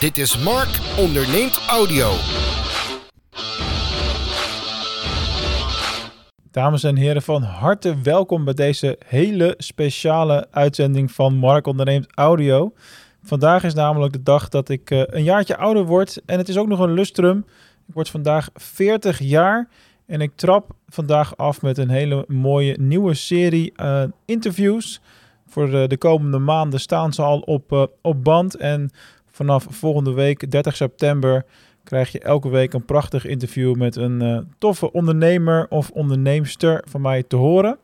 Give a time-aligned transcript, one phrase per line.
[0.00, 2.10] Dit is Mark onderneemt audio.
[6.50, 12.72] Dames en heren, van harte welkom bij deze hele speciale uitzending van Mark onderneemt audio.
[13.22, 16.56] Vandaag is namelijk de dag dat ik uh, een jaartje ouder word en het is
[16.56, 17.38] ook nog een lustrum.
[17.88, 19.68] Ik word vandaag 40 jaar
[20.06, 25.00] en ik trap vandaag af met een hele mooie nieuwe serie uh, interviews.
[25.48, 28.90] Voor de, de, komende maanden staan ze al op, op band en
[29.36, 31.44] vanaf volgende week 30 september
[31.84, 37.00] krijg je elke week een prachtig interview met een uh, toffe ondernemer of onderneemster van
[37.00, 37.78] mij te horen.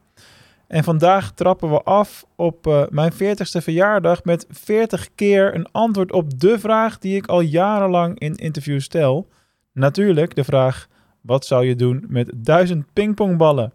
[0.67, 6.13] En vandaag trappen we af op uh, mijn 40ste verjaardag met 40 keer een antwoord
[6.13, 9.29] op de vraag die ik al jarenlang in interviews stel.
[9.73, 10.89] Natuurlijk de vraag:
[11.21, 13.73] wat zou je doen met 1000 pingpongballen?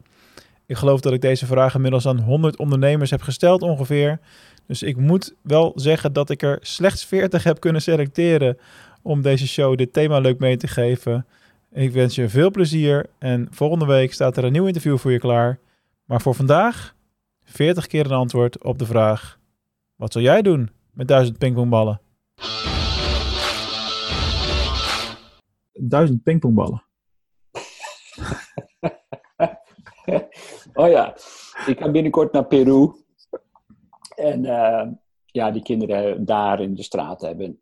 [0.65, 4.19] Ik geloof dat ik deze vraag inmiddels aan 100 ondernemers heb gesteld ongeveer.
[4.67, 8.57] Dus ik moet wel zeggen dat ik er slechts 40 heb kunnen selecteren
[9.01, 11.25] om deze show dit thema leuk mee te geven.
[11.71, 15.19] Ik wens je veel plezier en volgende week staat er een nieuw interview voor je
[15.19, 15.59] klaar.
[16.05, 16.95] Maar voor vandaag
[17.43, 19.39] 40 keer een antwoord op de vraag:
[19.95, 22.01] wat zal jij doen met 1000 pingpongballen?
[25.73, 26.83] 1000 pingpongballen.
[30.73, 31.15] oh ja,
[31.65, 32.91] ik ga binnenkort naar Peru.
[34.17, 34.87] En uh,
[35.25, 37.59] ja, die kinderen daar in de straat hebben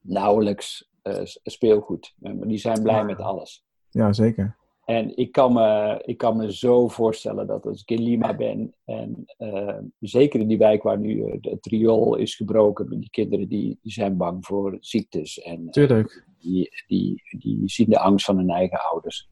[0.00, 2.14] nauwelijks uh, speelgoed.
[2.18, 3.64] Maar die zijn blij met alles.
[3.90, 4.56] Ja, zeker.
[4.84, 8.74] En ik kan, me, ik kan me zo voorstellen dat als ik in Lima ben,
[8.84, 13.78] en uh, zeker in die wijk waar nu het riool is gebroken, die kinderen die,
[13.82, 15.40] die zijn bang voor ziektes.
[15.40, 16.26] En Tuurlijk.
[16.40, 19.28] die, die, die zien de angst van hun eigen ouders.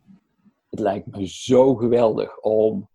[0.70, 2.88] Het lijkt me zo geweldig om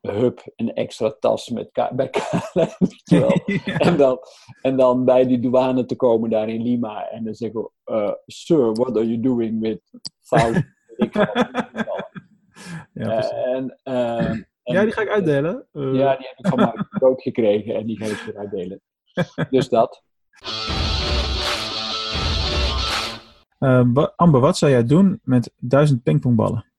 [0.00, 2.68] hup, een extra tas met bij KLM.
[3.18, 3.28] ja.
[3.64, 4.18] en, dan,
[4.62, 8.12] en dan bij die douane te komen daar in Lima en dan zeggen we, uh,
[8.26, 9.80] sir, what are you doing with
[10.28, 10.78] thousand
[12.92, 15.66] ja, en, uh, en, ja, die ga ik uitdelen.
[15.72, 15.94] Uh.
[15.94, 18.80] Ja, die heb ik van mijn brood gekregen en die ga ik weer uitdelen.
[19.50, 20.02] dus dat.
[23.58, 26.69] Uh, Amber, wat zou jij doen met duizend pingpongballen?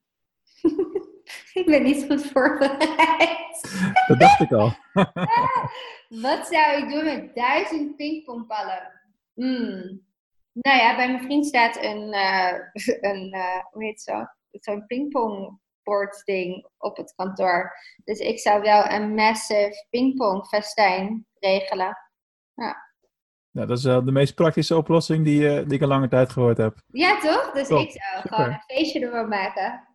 [1.61, 3.61] Ik ben niet goed voorbereid.
[4.07, 4.73] Dat dacht ik al.
[6.27, 9.01] Wat zou ik doen met duizend pingpongballen?
[9.33, 10.01] Hmm.
[10.51, 12.53] Nou ja, bij mijn vriend staat een, uh,
[13.11, 14.25] een uh, hoe heet zo?
[14.51, 17.71] Zo'n pingpongbord ding op het kantoor.
[18.03, 21.97] Dus ik zou wel een massive pingpongfestijn regelen.
[22.53, 22.89] Ja.
[23.51, 26.57] Nou, dat is wel de meest praktische oplossing die, die ik al lange tijd gehoord
[26.57, 26.77] heb.
[26.87, 27.51] Ja, toch?
[27.51, 27.79] Dus Top.
[27.79, 28.37] ik zou Super.
[28.37, 29.87] gewoon een feestje ervan maken.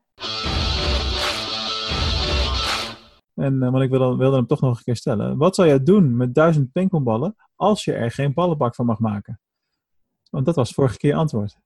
[3.47, 5.37] En, uh, maar ik wilde, wilde hem toch nog een keer stellen.
[5.37, 9.41] Wat zou jij doen met duizend pingpongballen als je er geen ballenbak van mag maken?
[10.31, 11.57] Want dat was vorige keer je antwoord.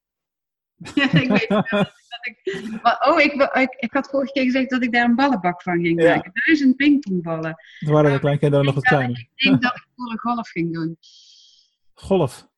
[0.95, 2.79] Ja, ik weet dat ik...
[3.07, 6.03] Oh, ik, ik, ik had vorige keer gezegd dat ik daar een ballenbak van ging
[6.03, 6.15] Ja.
[6.15, 6.31] maken.
[6.47, 7.55] Duizend pingpongballen.
[7.79, 9.19] Toen waren de kleinkinderen nog wat kleiner.
[9.19, 10.97] Ik denk dat ik boerengolf ging doen.
[11.95, 12.49] Golf?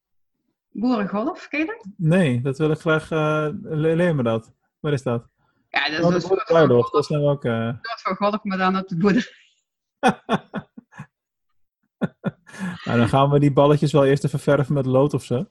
[0.71, 1.87] Boerengolf, ken je dat?
[1.97, 3.11] Nee, dat wil ik graag...
[3.11, 4.53] Uh, le leer me dat.
[4.81, 5.29] Waar is dat?
[5.73, 7.45] Ja, dat is Oh, boerderbruiloft, dat is nou ook...
[7.45, 7.73] Uh...
[8.03, 9.31] golf, maar dan op de boerderij.
[12.85, 15.47] nou, dan gaan we die balletjes wel eerst even verven met lood of zo.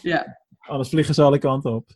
[0.00, 0.38] Ja.
[0.58, 1.90] Anders vliegen ze alle kanten op.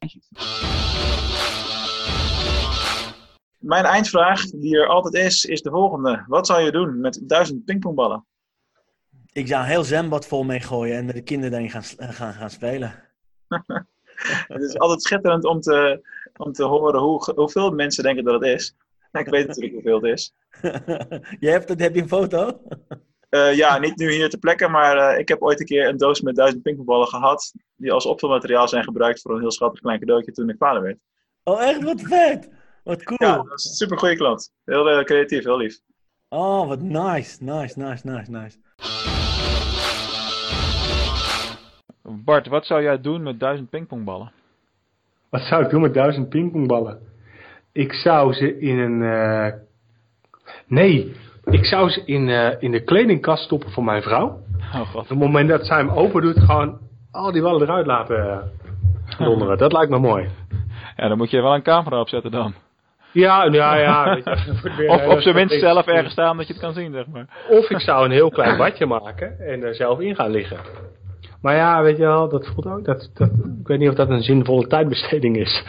[3.58, 6.24] Mijn eindvraag, die er altijd is, is de volgende.
[6.26, 8.26] Wat zou je doen met duizend pingpongballen?
[9.32, 12.50] Ik zou een heel zwembad vol mee gooien en de kinderen daarin gaan, gaan, gaan
[12.50, 12.94] spelen.
[14.54, 16.00] Het is altijd schitterend om te,
[16.36, 18.74] om te horen hoe, hoeveel mensen denken dat het is.
[19.12, 20.34] Ik weet natuurlijk hoeveel het is.
[21.44, 22.60] Je hebt het, heb je een foto?
[23.30, 25.96] Uh, ja, niet nu hier ter plekke, maar uh, ik heb ooit een keer een
[25.96, 27.52] doos met duizend pingpongballen gehad.
[27.76, 30.98] Die als opvulmateriaal zijn gebruikt voor een heel schattig klein cadeautje toen ik vader werd.
[31.44, 31.82] Oh, echt?
[31.82, 32.48] Wat vet!
[32.84, 33.30] Wat cool!
[33.30, 34.52] Ja, dat is een super goede klant.
[34.64, 35.80] Heel uh, creatief, heel lief.
[36.28, 38.58] Oh, wat nice, nice, nice, nice, nice.
[42.08, 44.32] Bart, wat zou jij doen met duizend pingpongballen?
[45.30, 46.98] Wat zou ik doen met duizend pingpongballen?
[47.72, 49.00] Ik zou ze in een.
[49.00, 49.46] Uh...
[50.66, 54.40] Nee, ik zou ze in, uh, in de kledingkast stoppen van mijn vrouw.
[54.74, 55.02] Oh god.
[55.02, 56.78] Op het moment dat zij hem open doet, gewoon
[57.10, 59.58] al die ballen eruit laten uh, donderen.
[59.58, 60.28] Dat lijkt me mooi.
[60.96, 62.54] Ja, dan moet je wel een camera opzetten dan.
[63.12, 64.04] Ja, ja, ja.
[64.14, 66.92] Weet je, weer, of op zijn minst zelf ergens staan dat je het kan zien,
[66.92, 67.26] zeg maar.
[67.48, 70.58] Of ik zou een heel klein badje maken en er zelf in gaan liggen.
[71.42, 72.84] Maar ja, weet je wel, dat voelt ook.
[72.84, 73.30] Dat, dat,
[73.60, 75.62] ik weet niet of dat een zinvolle tijdbesteding is.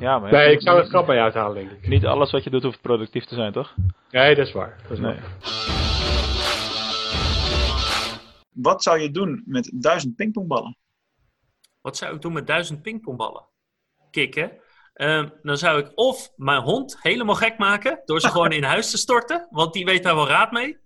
[0.00, 1.88] Ja, maar nee, ik zou het grap bij uithalen, denk ik.
[1.88, 3.74] Niet alles wat je doet hoeft productief te zijn, toch?
[4.10, 4.76] Nee, dat is waar.
[4.82, 5.14] Dat is Nee.
[5.14, 5.24] waar.
[8.52, 10.76] Wat zou je doen met duizend pingpongballen?
[11.80, 13.44] wat zou ik doen met duizend pingpongballen?
[14.10, 14.52] Kikken.
[14.94, 18.90] Ehm, dan zou ik of mijn hond helemaal gek maken door ze gewoon in huis
[18.90, 20.78] te storten, want die weet daar wel raad mee.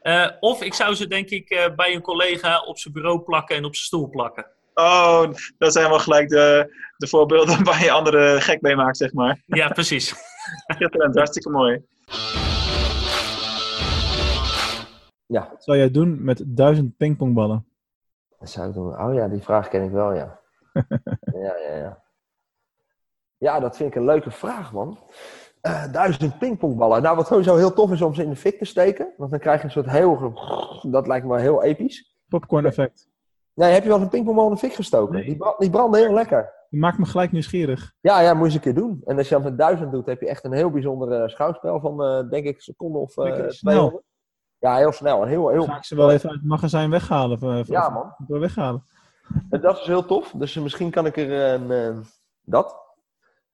[0.00, 3.56] Eh, of ik zou ze denk ik eh, bij een collega op zijn bureau plakken
[3.56, 4.46] en op zijn stoel plakken.
[4.74, 9.12] Oh, dat zijn wel gelijk de, de voorbeelden waar je anderen gek mee maakt, zeg
[9.12, 9.42] maar.
[9.46, 10.14] Ja, precies.
[10.74, 11.84] Schitterend, hartstikke mooi.
[15.26, 17.64] Ja, Wat zou jij doen met duizend pingpongballen?
[18.38, 19.00] dat zou ik doen.
[19.00, 20.40] Oh ja, die vraag ken ik wel, ja.
[21.44, 22.02] ja, ja, ja.
[23.36, 24.98] Ja, dat vind ik een leuke vraag, man.
[25.60, 27.02] Eh, duizend pingpongballen.
[27.02, 29.12] Nou, wat sowieso heel tof is om ze in de fik te steken.
[29.16, 30.32] Want dan krijg je een soort heel...
[30.82, 32.16] Dat lijkt me heel episch.
[32.28, 33.08] Popcorn effect.
[33.54, 35.14] Nee, heb je wel eens een pingpongbal in de fik gestoken?
[35.14, 35.24] Nee.
[35.24, 36.52] Die, bra- die branden heel lekker.
[36.70, 37.92] Die maakt me gelijk nieuwsgierig.
[38.00, 39.00] Ja, ja, moet je eens een keer doen.
[39.04, 41.80] En als je dat met duizend doet, heb je echt een heel bijzonder eh, schouwspel
[41.80, 43.72] van, eh, denk ik, een seconde of eh Lekker snel.
[43.72, 44.04] 200.
[44.58, 45.22] Ja, heel snel.
[45.22, 45.64] En heel, heel...
[45.64, 47.42] Ga ik ze wel even uit het magazijn weghalen?
[47.42, 48.14] Of, Ja, man.
[48.40, 48.84] weghalen.
[49.50, 50.32] En Dat is heel tof.
[50.36, 52.04] Dus misschien kan ik er een,
[52.44, 52.76] dat.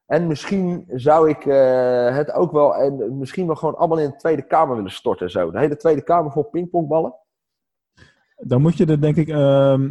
[0.06, 4.16] En misschien zou ik eh, het ook wel, en misschien wel gewoon allemaal in de
[4.16, 5.30] Tweede Kamer willen storten.
[5.30, 5.50] Zo.
[5.50, 7.14] De hele Tweede Kamer vol pingpongballen.
[8.36, 9.90] Dan moet je er denk ik ehm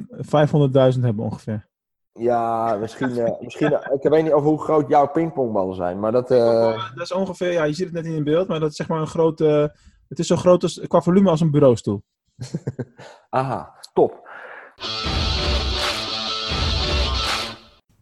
[0.95, 1.67] 500.000 hebben ongeveer.
[2.11, 3.17] Ja, misschien.
[3.17, 6.31] eh, misschien ik weet niet over hoe groot jouw pingpongballen zijn, maar dat.
[6.31, 8.87] eh, Dat is ongeveer, ja, je ziet het net in beeld, maar dat is zeg
[8.87, 9.75] maar een grote.
[10.07, 12.03] Het is zo groot als, qua volume als een bureaustoel.
[13.29, 14.29] aha, top.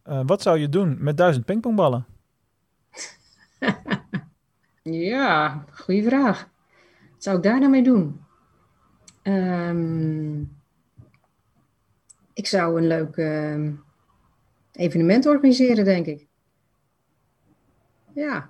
[0.03, 2.05] Eh, wat zou je doen met duizend pingpongballen?
[4.85, 6.49] Ja, goede vraag.
[7.11, 8.21] Wat zou ik daar nou mee doen?
[9.21, 10.41] Ehm,
[12.33, 13.71] ik zou een leuk ehm,
[14.71, 16.27] evenement organiseren, denk ik.
[18.13, 18.49] Ja,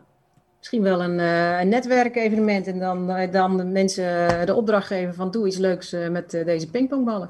[0.57, 5.13] misschien wel een, eh, een netwerkevenement en dan, eh, dan de mensen de opdracht geven
[5.13, 7.29] van doe iets leuks met deze pingpongballen.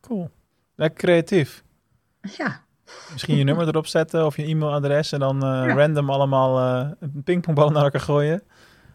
[0.00, 0.30] Cool.
[0.74, 1.64] Lekker creatief.
[2.20, 2.64] Ja,
[3.12, 5.74] Misschien je nummer erop zetten of je e-mailadres en dan eh, Ja.
[5.74, 8.42] random allemaal eh een pingpongballen naar elkaar gooien.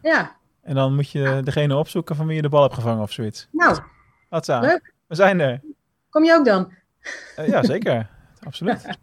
[0.02, 0.34] ja.
[0.62, 3.48] En dan moet je degene opzoeken van wie je de bal hebt gevangen of zoiets.
[3.52, 3.78] nou,
[4.28, 4.46] Wat.
[4.46, 4.94] Leuk.
[5.06, 5.60] We zijn er.
[6.10, 6.72] kom je ook dan?
[7.36, 8.10] Eh, ja, zeker.
[8.46, 8.98] Absoluut.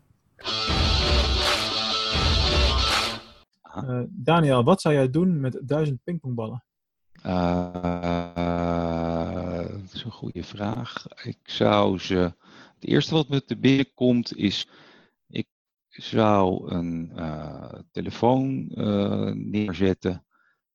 [3.62, 6.64] Eh, Daniel, wat zou jij doen met duizend pingpongballen?
[7.22, 7.72] Eh,
[9.82, 11.06] dat is een goede vraag.
[11.24, 12.34] Ik zou ze.
[12.84, 14.68] Het eerste wat me te binnen komt is.
[15.28, 15.48] Ik
[15.90, 20.26] zou een eh, telefoon eh, neerzetten.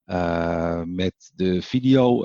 [0.05, 2.25] eh, met de video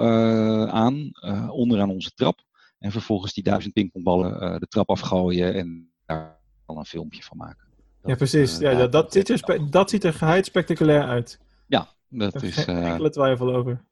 [0.70, 1.12] aan,
[1.50, 2.40] onderaan onze trap.
[2.80, 7.68] En vervolgens die duizend pingpongballen de trap afgooien en daar dan een filmpje van maken.
[8.06, 8.58] ja, precies.
[8.58, 11.40] Ja, dat, ziet er, dat ziet er geheid spectaculair uit.
[11.68, 12.56] Ja, dat Daar is.
[12.56, 13.86] geen enkele twijfel over.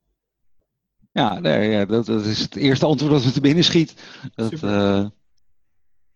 [1.12, 4.20] Ja, nee, ja dat, dat is het eerste antwoord dat me te binnen schiet.
[4.36, 5.20] Dat.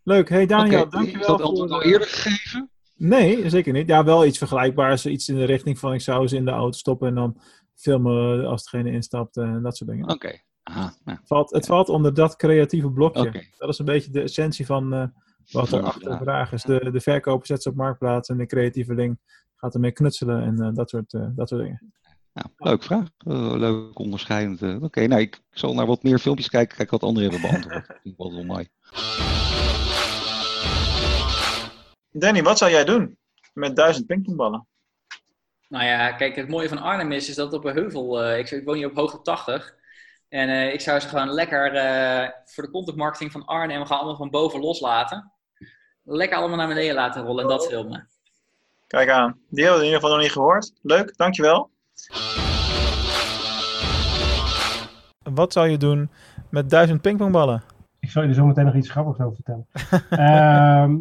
[0.05, 0.29] Leuk.
[0.29, 1.45] Hey Daniel, oké, dankjewel Is dat voor...
[1.45, 2.69] antwoord al eh, eerder gegeven?
[2.95, 3.87] Nee, zeker niet.
[3.87, 5.05] Ja, wel iets vergelijkbaars.
[5.05, 7.41] Iets in de richting van ik zou ze in de auto stoppen en dan
[7.75, 10.09] filmen als degene instapt en dat soort dingen.
[10.09, 10.39] Oké.
[10.63, 13.45] Nou, Valt, het valt onder dat creatieve blokje.
[13.57, 15.07] Dat is een beetje de essentie van eh,
[15.51, 16.51] wat er de achter de vraag.
[16.51, 16.63] is.
[16.63, 19.19] De, de verkoper zet ze op marktplaats en de creatieveling
[19.55, 21.93] gaat ermee knutselen en eh, dat, soort, dat soort dingen.
[22.33, 23.07] nou, leuk vraag.
[23.59, 24.83] Leuk onderscheidend.
[24.83, 26.77] Oké, nou, ik zal naar wat meer filmpjes kijken.
[26.77, 27.87] Kijk wat anderen hebben beantwoord.
[27.87, 28.67] Dat vind ik wel mooi.
[32.17, 33.17] Danny, wat zou jij doen
[33.53, 34.67] met duizend pingpongballen?
[35.69, 38.37] Nou ja, kijk, het mooie van Arnhem is, is dat het op een heuvel, eh,
[38.37, 39.75] ik, ik woon hier op hoogte 80.
[40.29, 43.97] En eh, ik zou ze gewoon lekker eh, voor de content marketing van Arnhem gewoon
[43.97, 45.31] allemaal van boven loslaten.
[46.03, 48.07] Lekker allemaal naar beneden laten rollen en dat filmen.
[48.87, 49.39] Kijk aan.
[49.49, 50.73] Die hebben we in ieder geval nog niet gehoord.
[50.81, 51.69] Leuk, dankjewel.
[55.23, 56.09] Wat zou je doen
[56.49, 57.63] met duizend pingpongballen?
[57.99, 59.67] Ik zal je er zo meteen nog iets grappigs over vertellen.
[60.09, 60.97] Ehm,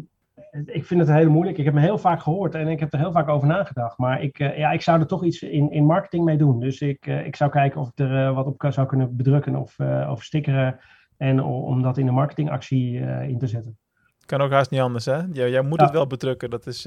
[0.66, 1.58] ik vind het heel moeilijk.
[1.58, 3.98] Ik heb me heel vaak gehoord en ik heb er heel vaak over nagedacht.
[3.98, 6.60] Maar ik, eh, ja, ik zou er toch iets in, in marketing mee doen.
[6.60, 9.16] Dus ik, eh, ik zou kijken of ik er eh, wat op kan- zou kunnen
[9.16, 9.76] bedrukken of,
[10.08, 10.78] of stickeren.
[11.16, 13.78] En om dat in de marketingactie in te zetten.
[14.26, 15.18] Kan ook haast niet anders, hè?
[15.32, 15.84] Jij, jij moet Ja.
[15.84, 16.50] het wel bedrukken.
[16.50, 16.82] Dat is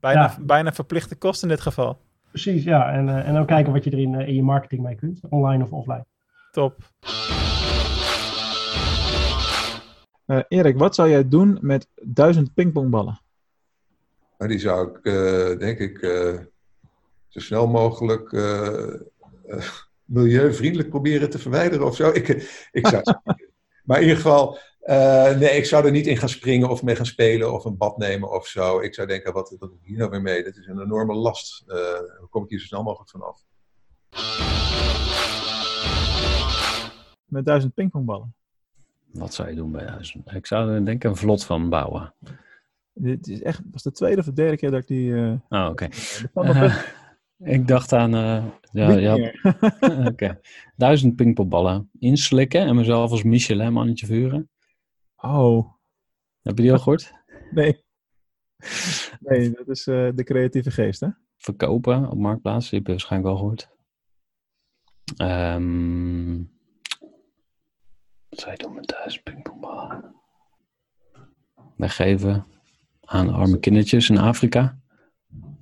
[0.00, 0.34] bijna, Ja.
[0.40, 1.98] bijna verplichte kost in dit geval.
[2.30, 2.92] Precies, ja.
[2.92, 5.20] En, eh, en dan kijken wat je er in, eh, in je marketing mee kunt.
[5.28, 6.04] Online of offline.
[6.50, 6.74] Top.
[10.28, 13.20] Eh, Erik, wat zou jij doen met duizend pingpongballen?
[14.38, 16.38] Maar die zou ik, eh, denk ik, eh,
[17.28, 18.32] zo snel mogelijk
[20.04, 22.10] milieuvriendelijk proberen te verwijderen of zo.
[22.10, 22.28] Ik,
[22.70, 23.02] ik zou,
[23.84, 24.58] maar in ieder geval,
[25.38, 27.98] nee, ik zou er niet in gaan springen of mee gaan spelen of een bad
[27.98, 28.80] nemen of zo.
[28.80, 30.44] Ik zou denken, wat, wat doe ik hier nou weer mee?
[30.44, 31.64] Dat is een enorme last.
[32.18, 33.44] Hoe kom ik hier zo snel mogelijk vanaf?
[37.24, 38.37] Met duizend pingpongballen.
[39.18, 40.16] Wat zou je doen bij huis?
[40.34, 42.14] Ik zou er denk ik een vlot van bouwen.
[42.92, 45.14] Dit is echt, was de tweede of de derde keer dat ik die...
[45.14, 45.88] eh, Oh, oké.
[46.34, 46.78] Eh,
[47.56, 48.14] ik dacht aan...
[48.14, 49.32] eh, ja, ja.
[50.10, 50.40] Oké.
[50.76, 54.50] Duizend pingpongballen inslikken en mezelf als Michelin-mannetje vuren.
[55.16, 55.72] Oh.
[56.42, 57.12] Heb je die al gehoord?
[57.50, 57.84] Nee.
[59.20, 61.08] Nee, dat is de creatieve geest, hè?
[61.36, 63.68] Verkopen op Marktplaats, die heb je waarschijnlijk wel gehoord.
[65.16, 66.42] Ehm
[68.44, 70.14] je doen met duizend pingpongballen?
[71.76, 72.46] Weggeven
[73.00, 74.78] aan arme kindertjes in Afrika.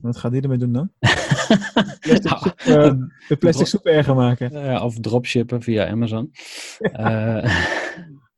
[0.00, 0.92] Wat gaat die ermee doen dan?
[2.00, 2.92] plastic soep, eh,
[3.28, 4.52] de plastic soep erger maken.
[4.52, 6.30] Ja, of dropshippen via Amazon.
[6.80, 7.44] Eh,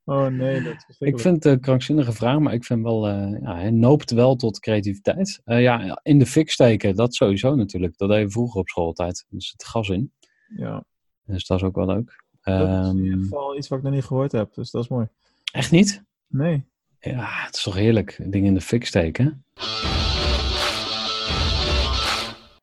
[0.08, 3.40] Oh nee, dat is ik vind het een krankzinnige vraag, maar ik vind wel, eh,
[3.40, 5.40] ja, hij noopt wel tot creativiteit.
[5.44, 7.96] Eh, ja, in de fik steken, dat sowieso natuurlijk.
[7.96, 9.26] Dat deed je vroeger op schooltijd.
[9.30, 10.12] Er zit gas in.
[10.56, 10.84] Ja,
[11.24, 12.24] Dus dat is ook wel leuk.
[12.48, 14.82] Dat is in ieder Ehm, geval iets wat ik nog niet gehoord heb, dus dat
[14.82, 15.08] is mooi.
[15.52, 16.02] echt niet?
[16.26, 16.64] Nee.
[17.00, 18.16] Ja, het is toch heerlijk.
[18.24, 19.44] Dingen in de fik steken.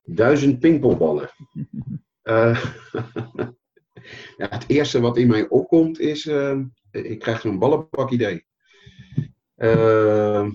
[0.05, 1.29] Duizend pingpongballen.
[2.25, 2.63] Eh,
[4.37, 6.59] ja, het eerste wat in mij opkomt is, eh,
[6.91, 8.45] ik krijg zo'n ballenpak idee.
[9.55, 10.49] Eh,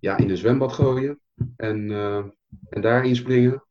[0.00, 1.20] ja, in een zwembad gooien
[1.56, 2.24] en, eh,
[2.68, 3.62] en daarin springen.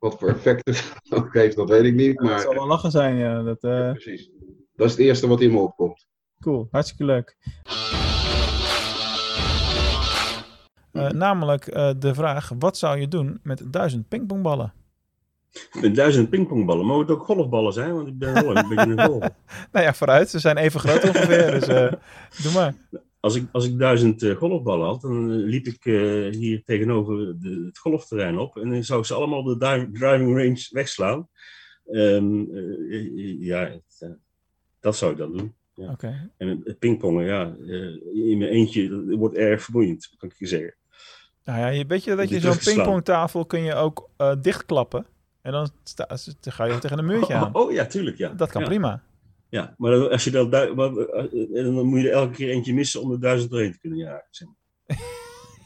[0.00, 2.20] Wat voor effect het ook heeft, dat weet ik niet.
[2.20, 3.42] Maar zal wel lachen zijn, ja.
[3.42, 4.30] Dat, eh, precies.
[4.74, 6.06] Dat is het eerste wat in me opkomt.
[6.40, 7.36] Cool, hartstikke leuk.
[10.92, 14.72] Eh, namelijk eh, de vraag, wat zou je doen met duizend pingpongballen?
[15.80, 16.86] Met duizend pingpongballen.
[16.86, 17.94] Mogen het ook golfballen zijn?
[17.94, 19.28] Want ik ben wel een beetje een golf.
[19.72, 20.30] Nou ja, vooruit.
[20.30, 21.92] Ze zijn even groot ongeveer, dus eh,
[22.42, 22.74] doe maar.
[23.20, 25.94] Als ik, als ik duizend eh, golfballen had, dan eh, liep ik eh,
[26.30, 28.56] hier tegenover de, het golfterrein op.
[28.56, 31.28] En dan zou ik ze allemaal op de driving range wegslaan.
[31.86, 32.40] Ehm,
[32.90, 34.16] eh, ja, het,
[34.80, 35.54] dat zou ik dan doen.
[35.74, 35.90] Ja.
[35.90, 36.30] Oké.
[36.36, 37.54] En het, pingpongen, ja,
[38.14, 40.74] in mijn eentje, wordt erg vermoeiend, kan ik je zeggen.
[41.44, 44.10] Nou ja, je, weet je dat je zo'n pingpongtafel kun je ook
[44.40, 45.06] dichtklappen.
[45.42, 46.06] En dan, sta,
[46.40, 47.54] dan ga je tegen een muurtje aan.
[47.54, 48.28] Oh, oh, ja, tuurlijk, ja.
[48.28, 48.66] Dat kan Ja.
[48.66, 49.02] prima.
[49.50, 50.76] Ja, maar dan- als je dat, eh,
[51.64, 54.26] dan moet je er elke keer eentje missen om de duizend doorheen te kunnen jagen.
[54.30, 54.96] zeg maar.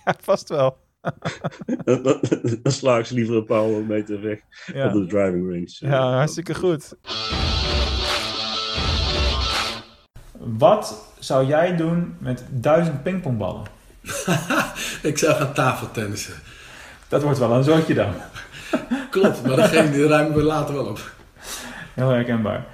[0.05, 0.77] Ja, vast wel.
[1.85, 2.21] dan, dan,
[2.63, 4.39] dan sla ik ze liever een paar honderd meter weg
[4.73, 4.87] Ja.
[4.87, 5.93] op de driving range.
[5.95, 6.95] Ja, hartstikke goed.
[10.39, 13.63] Wat zou jij doen met duizend pingpongballen?
[15.03, 16.35] Ik zou gaan tafeltennissen.
[17.09, 18.13] Dat wordt wel een zootje dan.
[19.11, 21.13] Klopt, maar degene die ruimen we later wel op.
[21.95, 22.67] Heel herkenbaar.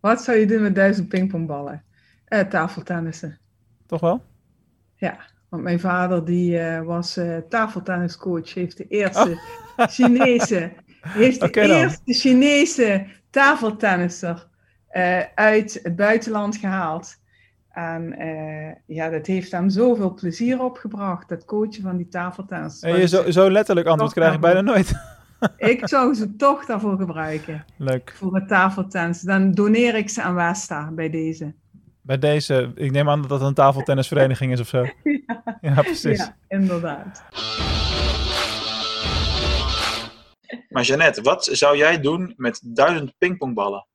[0.00, 1.84] Wat zou je doen met duizend pingpongballen?
[2.24, 3.38] Eh, tafeltennissen.
[3.86, 4.22] Toch wel?
[4.96, 9.40] Ja, want mijn vader die eh, was eh tafeltenniscoach, heeft de eerste
[9.76, 10.72] Chinese,
[11.08, 11.70] heeft de dan.
[11.70, 14.48] eerste Chinese tafeltennisser
[15.34, 17.18] uit het buitenland gehaald.
[17.70, 18.16] En
[18.86, 22.80] ja, dat heeft hem zoveel plezier opgebracht, dat coachen van die tafeltennis.
[22.80, 25.18] En je zo, zo letterlijk antwoord krijg ik bijna nooit.
[25.72, 27.64] Ik zou ze toch daarvoor gebruiken.
[27.76, 28.12] Leuk.
[28.16, 29.20] Voor het tafeltennis.
[29.20, 31.54] Dan doneer ik ze aan Westa bij deze.
[32.02, 34.84] Bij deze, ik neem aan dat dat een tafeltennisvereniging is of zo.
[35.60, 36.18] Ja, precies.
[36.18, 37.22] Ja, inderdaad.
[40.68, 43.86] Maar Jeannette, wat zou jij doen met duizend pingpongballen?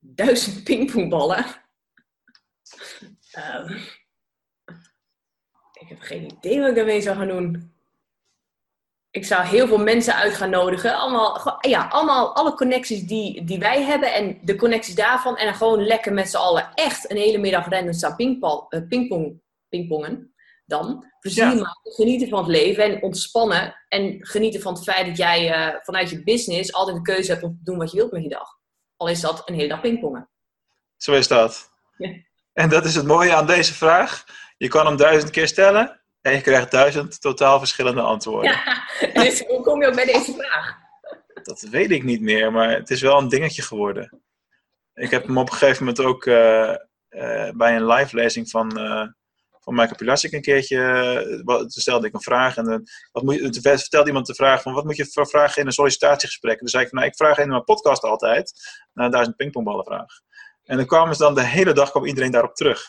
[0.00, 1.44] duizend pingpongballen.
[3.32, 3.72] Ehm,
[5.72, 7.72] ik heb geen idee wat ik daarmee zou gaan doen.
[9.10, 10.96] Ik zou heel veel mensen uit gaan nodigen.
[10.98, 15.36] Allemaal, gewoon- ja, allemaal alle connecties die, die wij hebben en de connecties daarvan.
[15.36, 18.80] En dan gewoon lekker met z'n allen echt een hele middag random staan pingpong, eh,
[18.88, 20.32] pingpong, pingpongen.
[20.66, 21.54] Dan plezier Ja.
[21.54, 23.74] maken, genieten van het leven en ontspannen.
[23.88, 27.42] En genieten van het feit dat jij eh, vanuit je business altijd de keuze hebt
[27.44, 28.48] om te doen wat je wilt met je dag.
[28.96, 30.28] Al is dat een hele dag pingpongen.
[30.96, 31.70] Zo is dat.
[31.96, 32.10] Ja.
[32.52, 34.24] En dat is het mooie aan deze vraag.
[34.56, 38.60] Je kan hem duizend keer stellen en je krijgt duizend totaal verschillende antwoorden.
[39.00, 40.76] En dus, hoe kom je ook bij deze vraag?
[41.42, 44.22] Dat weet ik niet meer, maar het is wel een dingetje geworden.
[44.94, 46.70] Ik heb hem op een gegeven moment ook eh,
[47.08, 49.06] eh, bij een live lezing van, eh
[49.60, 51.42] van Michael Pilasik een keertje.
[51.44, 54.34] wat- toen stelde ik een vraag en dan wat moet je, toen vertelde iemand de
[54.34, 56.58] vraag van wat moet je voor vragen in een sollicitatiegesprek?
[56.58, 58.52] Toen zei ik van nou, ik vraag in mijn podcast altijd
[58.92, 60.06] naar duizend pingpongballen vraag.
[60.64, 62.82] En dan kwamen ze dan de hele dag kwam iedereen daarop terug.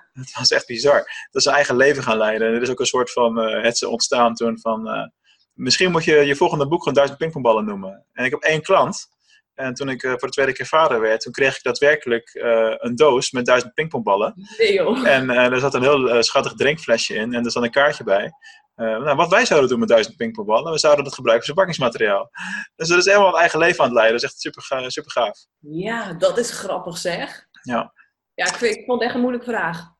[0.12, 1.04] Het was echt bizar.
[1.30, 2.48] Dat ze eigen leven gaan leiden.
[2.48, 4.88] En er is ook een soort van eh het ontstaan toen van.
[4.88, 5.06] eh,
[5.52, 8.06] misschien moet je je volgende boek gewoon duizend pingpongballen noemen.
[8.12, 9.06] En ik heb één klant.
[9.54, 12.30] En toen ik eh, voor de tweede keer vader werd, toen kreeg ik daadwerkelijk
[12.78, 14.34] een doos met duizend pingpongballen.
[14.58, 15.08] Nee joh.
[15.08, 18.32] En er zat een heel schattig drinkflesje in en er zat een kaartje bij.
[18.74, 22.30] Nou, wat wij zouden doen met duizend pingpongballen, we zouden dat gebruiken als verpakkingsmateriaal.
[22.76, 24.20] Dus dat is helemaal een eigen leven aan het leiden.
[24.20, 25.38] Dat is echt super, super gaaf.
[25.58, 27.46] Ja, dat is grappig zeg.
[27.62, 27.92] Ja.
[28.34, 29.90] Ja, ik, vind, ik vond het echt een moeilijke vraag.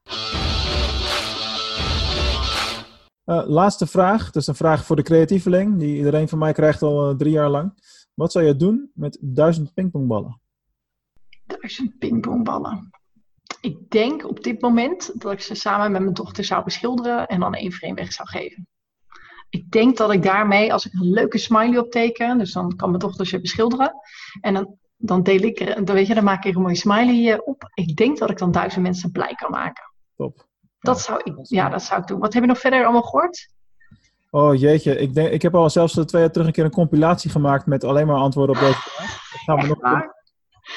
[3.25, 4.25] Eh, laatste vraag.
[4.25, 7.33] Dat is een vraag voor de creatieveling, die iedereen van mij krijgt al eh, drie
[7.33, 7.73] jaar lang.
[8.15, 10.41] Wat zou je doen met duizend pingpongballen?
[11.47, 12.91] Duizend pingpongballen.
[13.61, 17.41] Ik denk op dit moment dat ik ze samen met mijn dochter zou beschilderen en
[17.41, 18.67] dan één voor één weg zou geven.
[19.49, 23.01] Ik denk dat ik daarmee, als ik een leuke smiley opteken, dus dan kan mijn
[23.01, 23.95] dochter ze beschilderen.
[24.41, 27.32] En dan, dan deel ik er, dan weet je, dan maak ik een mooie smiley
[27.32, 27.71] eh, op.
[27.75, 29.85] Ik denk dat ik dan duizend mensen blij kan maken.
[30.16, 30.47] Top.
[30.78, 32.18] Dat zou ik, ja, dat zou ik doen.
[32.21, 33.49] Wat heb je nog verder allemaal gehoord?
[34.30, 36.71] Oh jeetje, ik, denk, ik heb al zelfs eh, twee jaar terug een keer een
[36.71, 39.30] compilatie gemaakt met alleen maar antwoorden op deze vraag.
[39.32, 40.11] Dat gaan we nog doen.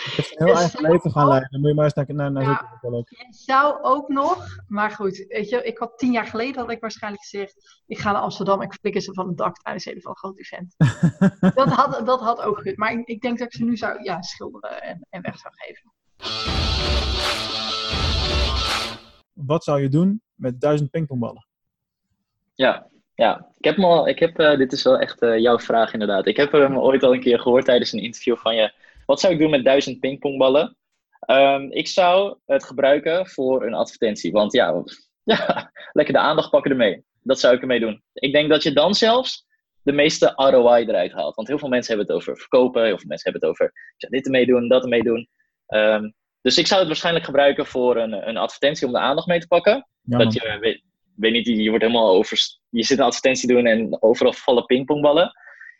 [0.06, 1.52] Ik heb een heel Dus eigen leven gaan leiden.
[1.52, 3.18] Dan moet je maar eens naar, naar, naar zoeken.
[3.18, 6.80] Je zou ook nog, maar goed, weet je, ik had tien jaar geleden had ik
[6.82, 10.02] waarschijnlijk gezegd, ik ga naar Amsterdam en ik flikker ze van het dak tijdens een
[10.02, 10.76] van een groot event.
[11.56, 14.04] dat, had, dat had ook goed, maar ik, ik denk dat ik ze nu zou
[14.04, 15.94] ja, schilderen en, en weg zou geven.
[19.34, 21.48] Wat zou je doen met duizend pingpongballen?
[22.54, 23.48] Ja, ja.
[23.58, 26.26] Ik heb, me al, ik heb eh, dit is wel echt eh, jouw vraag inderdaad.
[26.26, 28.74] Ik heb hem ooit al een keer gehoord tijdens een interview van je.
[29.06, 30.78] Wat zou ik doen met duizend pingpongballen?
[31.20, 34.32] Ehm, ik zou het gebruiken voor een advertentie.
[34.32, 34.84] Want ja,
[35.24, 37.04] ja, lekker de aandacht pakken ermee.
[37.22, 38.04] Dat zou ik ermee doen.
[38.14, 39.46] Ik denk dat je dan zelfs
[39.84, 41.36] de meeste ROI eruit haalt.
[41.36, 42.86] Want heel veel mensen hebben het over verkopen.
[42.86, 45.28] Heel veel mensen hebben het over zou dit ermee doen, dat ermee doen.
[45.66, 46.10] Ehm,
[46.42, 49.48] dus ik zou het waarschijnlijk gebruiken voor een, een advertentie om de aandacht mee te
[49.48, 49.88] pakken.
[50.02, 50.84] Ja, dat je, weet,
[51.16, 52.38] weet niet, je wordt helemaal over.
[52.70, 55.32] Je zit een advertentie doen en overal vallen pingpongballen.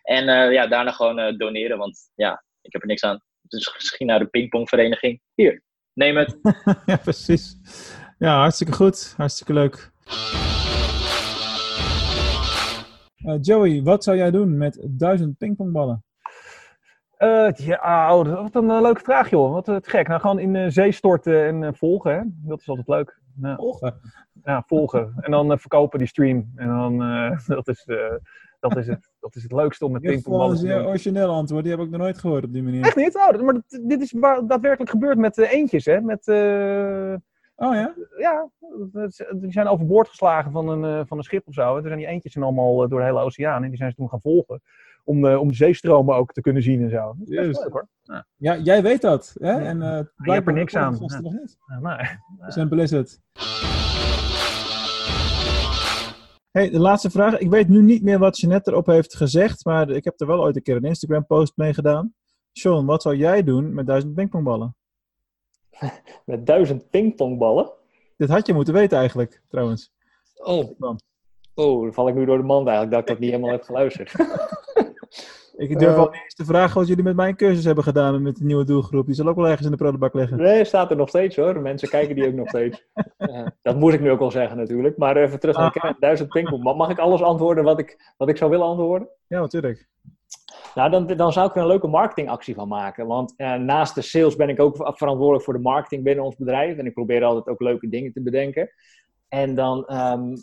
[0.04, 3.24] En eh, ja, daarna gewoon eh, doneren, want ja, ik heb er niks aan.
[3.42, 5.22] Dus misschien naar de pingpongvereniging.
[5.34, 6.38] Hier, neem het.
[6.86, 7.58] ja, precies.
[8.18, 9.14] Ja, hartstikke goed.
[9.18, 9.92] Hartstikke leuk.
[13.16, 16.04] Eh, Joey, wat zou jij doen met duizend pingpongballen?
[17.18, 19.52] Eh, ja, oh, wat een eh, leuke vraag, joh.
[19.54, 20.08] Wat te gek.
[20.08, 22.22] Nou, gewoon in de zee storten en volgen, hè.
[22.26, 23.20] Dat is altijd leuk.
[23.42, 23.56] Ja.
[23.56, 24.00] Volgen?
[24.44, 25.14] Ja, volgen.
[25.20, 26.52] En dan verkopen die stream.
[26.56, 28.16] En dan, eh, dat, is, eh,
[28.70, 30.86] dat, is het, dat is het leukste om met Dit is pingpongballen een te doen.
[30.86, 31.64] origineel antwoord.
[31.64, 32.84] Die heb ik nog nooit gehoord op die manier.
[32.86, 33.16] Echt niet?
[33.16, 36.02] Oh, dat- maar dat- dit is waar- daadwerkelijk gebeurd met eh, eentjes, hè?
[36.02, 37.14] Met, eh,
[37.56, 37.94] oh ja?
[38.18, 38.50] Ja,
[38.92, 41.68] dat is- die zijn overboord geslagen van een, eh, van een schip of zo.
[41.70, 43.64] En toen zijn die eentjes zijn allemaal eh, door de hele oceaan.
[43.64, 44.62] En die zijn ze toen gaan volgen.
[45.04, 47.16] Om de, om de zeestromen ook te kunnen zien en zo.
[47.18, 47.88] Dat is best leuk hoor.
[48.04, 48.26] Ja.
[48.36, 49.36] Ja, jij weet dat.
[49.40, 49.52] Hè?
[49.66, 50.98] En, eh je hebt er niks aan.
[51.08, 51.20] Ja.
[51.20, 51.58] nog niet.
[51.82, 51.96] Ja,
[52.40, 52.52] nee.
[52.52, 53.22] Simpel is het.
[56.56, 57.38] Hey, de laatste vraag.
[57.38, 60.42] Ik weet nu niet meer wat Jeanette erop heeft gezegd, maar ik heb er wel
[60.42, 62.14] ooit een keer een Instagram-post mee gedaan.
[62.52, 64.76] Sean, wat zou jij doen met duizend pingpongballen?
[66.26, 67.72] Met duizend pingpongballen?
[68.18, 69.92] Dit had je moeten weten eigenlijk, trouwens.
[70.34, 70.80] Oh.
[71.54, 73.64] Oh, dan val ik nu door de mand eigenlijk dat ik dat niet helemaal heb
[73.64, 74.12] geluisterd.
[75.58, 76.00] Ik durf Eh.
[76.00, 78.64] al niet eens te vragen wat jullie met mijn cursus hebben gedaan met de nieuwe
[78.64, 79.06] doelgroep.
[79.06, 80.38] Die zal ook wel ergens in de prullenbak liggen.
[80.38, 81.60] Nee, staat er nog steeds hoor.
[81.62, 82.88] Mensen kijken die ook nog steeds.
[83.18, 84.98] Eh, dat moet ik nu ook wel zeggen natuurlijk.
[84.98, 85.96] Maar even terug naar kern.
[86.00, 86.64] Duizend pingpong.
[86.64, 89.08] Ma- Mag ik alles antwoorden wat ik, wat ik zou willen antwoorden?
[89.28, 89.88] Ja, natuurlijk.
[90.76, 93.08] Nou, dan, dan zou ik er een leuke marketingactie van maken.
[93.08, 96.36] Want eh, naast de sales ben ik ook ver- verantwoordelijk voor de marketing binnen ons
[96.36, 96.78] bedrijf.
[96.78, 98.70] En ik probeer altijd ook leuke dingen te bedenken.
[99.28, 100.36] En dan, ehm,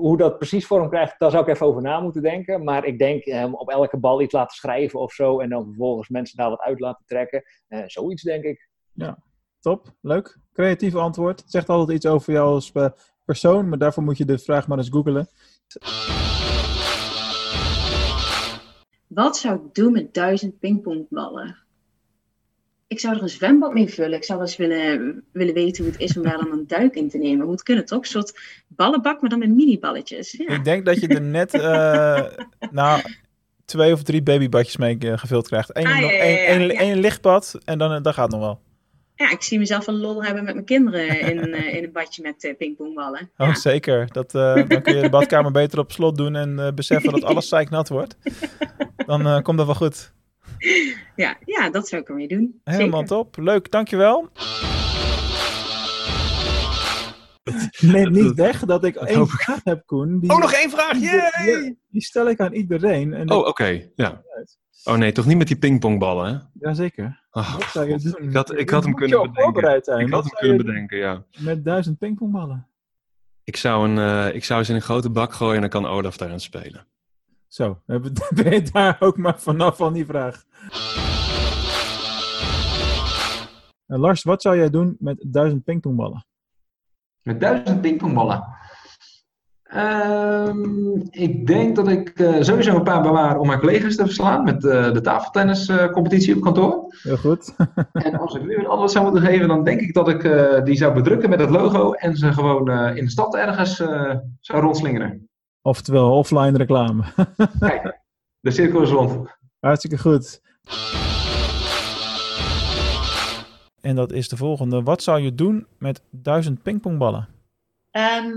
[0.00, 2.64] hoe dat precies vorm krijgt, daar zou ik even over na moeten denken.
[2.64, 5.40] Maar ik denk ehm, op elke bal iets laten schrijven of zo.
[5.40, 7.42] En dan vervolgens mensen daar wat uit laten trekken.
[7.68, 8.68] Eh, zoiets denk ik.
[8.92, 9.22] Ja,
[9.60, 9.94] top.
[10.00, 10.38] Leuk.
[10.52, 11.40] Creatief antwoord.
[11.40, 12.88] Het zegt altijd iets over jou als eh,
[13.24, 15.28] persoon, maar daarvoor moet je de vraag maar eens googelen.
[19.06, 21.56] Wat zou ik doen met duizend pingpongballen?
[22.90, 24.18] Ik zou er een zwembad mee vullen.
[24.18, 26.94] Ik zou wel eens willen, willen weten hoe het is om daar dan een duik
[26.94, 27.46] in te nemen.
[27.46, 28.00] Moet kunnen toch?
[28.00, 30.32] Een soort ballenbak, maar dan met mini-balletjes.
[30.32, 30.54] Ja.
[30.54, 31.52] Ik denk dat je er net
[32.70, 33.02] nou,
[33.64, 35.76] twee of drie babybadjes mee eh, gevuld krijgt.
[35.76, 36.08] Eén, Ah, ja,
[36.82, 38.60] ja, lichtbad en dan, eh, dat gaat nog wel.
[39.14, 42.44] ja, ik zie mezelf een lol hebben met mijn kinderen in, in een badje met
[42.44, 43.30] eh, pingpongballen.
[43.36, 44.08] Oh, zeker.
[44.12, 47.88] Dat, dan kun je de badkamer beter op slot doen en beseffen dat alles zeiknat
[47.88, 48.16] wordt.
[49.06, 50.12] Dan komt dat wel goed.
[51.20, 52.60] Ja, ja, dat zou ik ermee doen.
[52.64, 53.16] Helemaal Zeker.
[53.16, 53.36] top.
[53.36, 54.28] Leuk, dankjewel.
[57.80, 60.18] Neem niet weg dat ik één vraag heb, Koen.
[60.20, 60.92] Die, Oh, nog één vraag!
[60.92, 61.60] die- Yay!
[61.60, 63.14] Die, die stel ik aan iedereen.
[63.14, 63.90] En Oh, oké.
[63.94, 64.22] Ja.
[64.84, 66.38] Oh nee, toch niet met die pingpongballen, hè?
[66.66, 67.20] Jazeker.
[67.72, 68.28] Zou je doen?
[68.28, 69.80] Ik had, ik had hem kunnen bedenken.
[69.84, 70.06] zijn.
[70.06, 71.24] Ik had hem kunnen bedenken, ja.
[71.38, 72.68] Met duizend pingpongballen.
[73.44, 75.86] Ik zou, een, eh, ik zou ze in een grote bak gooien en dan kan
[75.86, 76.86] Olaf daaraan spelen.
[77.48, 80.44] Zo, hebben- ben je daar ook maar vanaf van die vraag.
[83.90, 86.24] Eh, Lars, wat zou jij doen met duizend pingpongballen?
[87.22, 88.44] Met duizend pingpongballen.
[89.62, 94.44] Ehm, ik denk dat ik eh, sowieso een paar bewaar om mijn collega's te verslaan
[94.44, 96.94] met eh, de tafeltenniscompetitie op kantoor.
[97.02, 97.54] Heel goed.
[97.92, 100.22] En als ik nu een antwoord zou moeten geven, dan denk ik dat ik
[100.64, 103.76] die zou bedrukken met het logo en ze gewoon in de stad ergens
[104.40, 105.28] zou rondslingeren.
[105.62, 107.02] Oftewel offline reclame.
[107.58, 108.00] Kijk,
[108.40, 109.36] de cirkel is rond.
[109.60, 110.40] Hartstikke goed.
[113.80, 114.82] En dat is de volgende.
[114.82, 117.28] Wat zou je doen met duizend pingpongballen?
[117.90, 118.32] Ehm,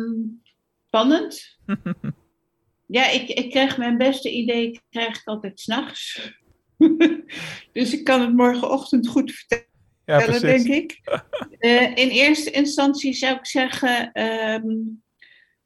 [0.88, 1.58] spannend.
[2.98, 6.32] ja, ik, ik krijg mijn beste idee krijg ik altijd s'nachts.
[7.74, 9.68] dus ik kan het morgenochtend goed vertellen,
[10.06, 10.42] Ja, precies.
[10.42, 11.00] denk ik.
[11.64, 14.68] Eh, in eerste instantie zou ik zeggen, ehm,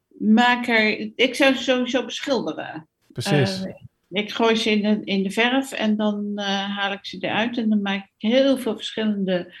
[0.08, 2.88] maak er, ik zou ze sowieso beschilderen.
[3.12, 3.62] Precies.
[3.62, 3.74] Eh,
[4.10, 7.58] ik gooi ze in de, in de verf en dan eh, haal ik ze eruit
[7.58, 9.54] en dan maak ik heel veel verschillende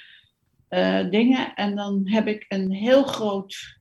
[0.68, 1.54] eh, dingen.
[1.54, 3.78] En dan heb ik een heel groot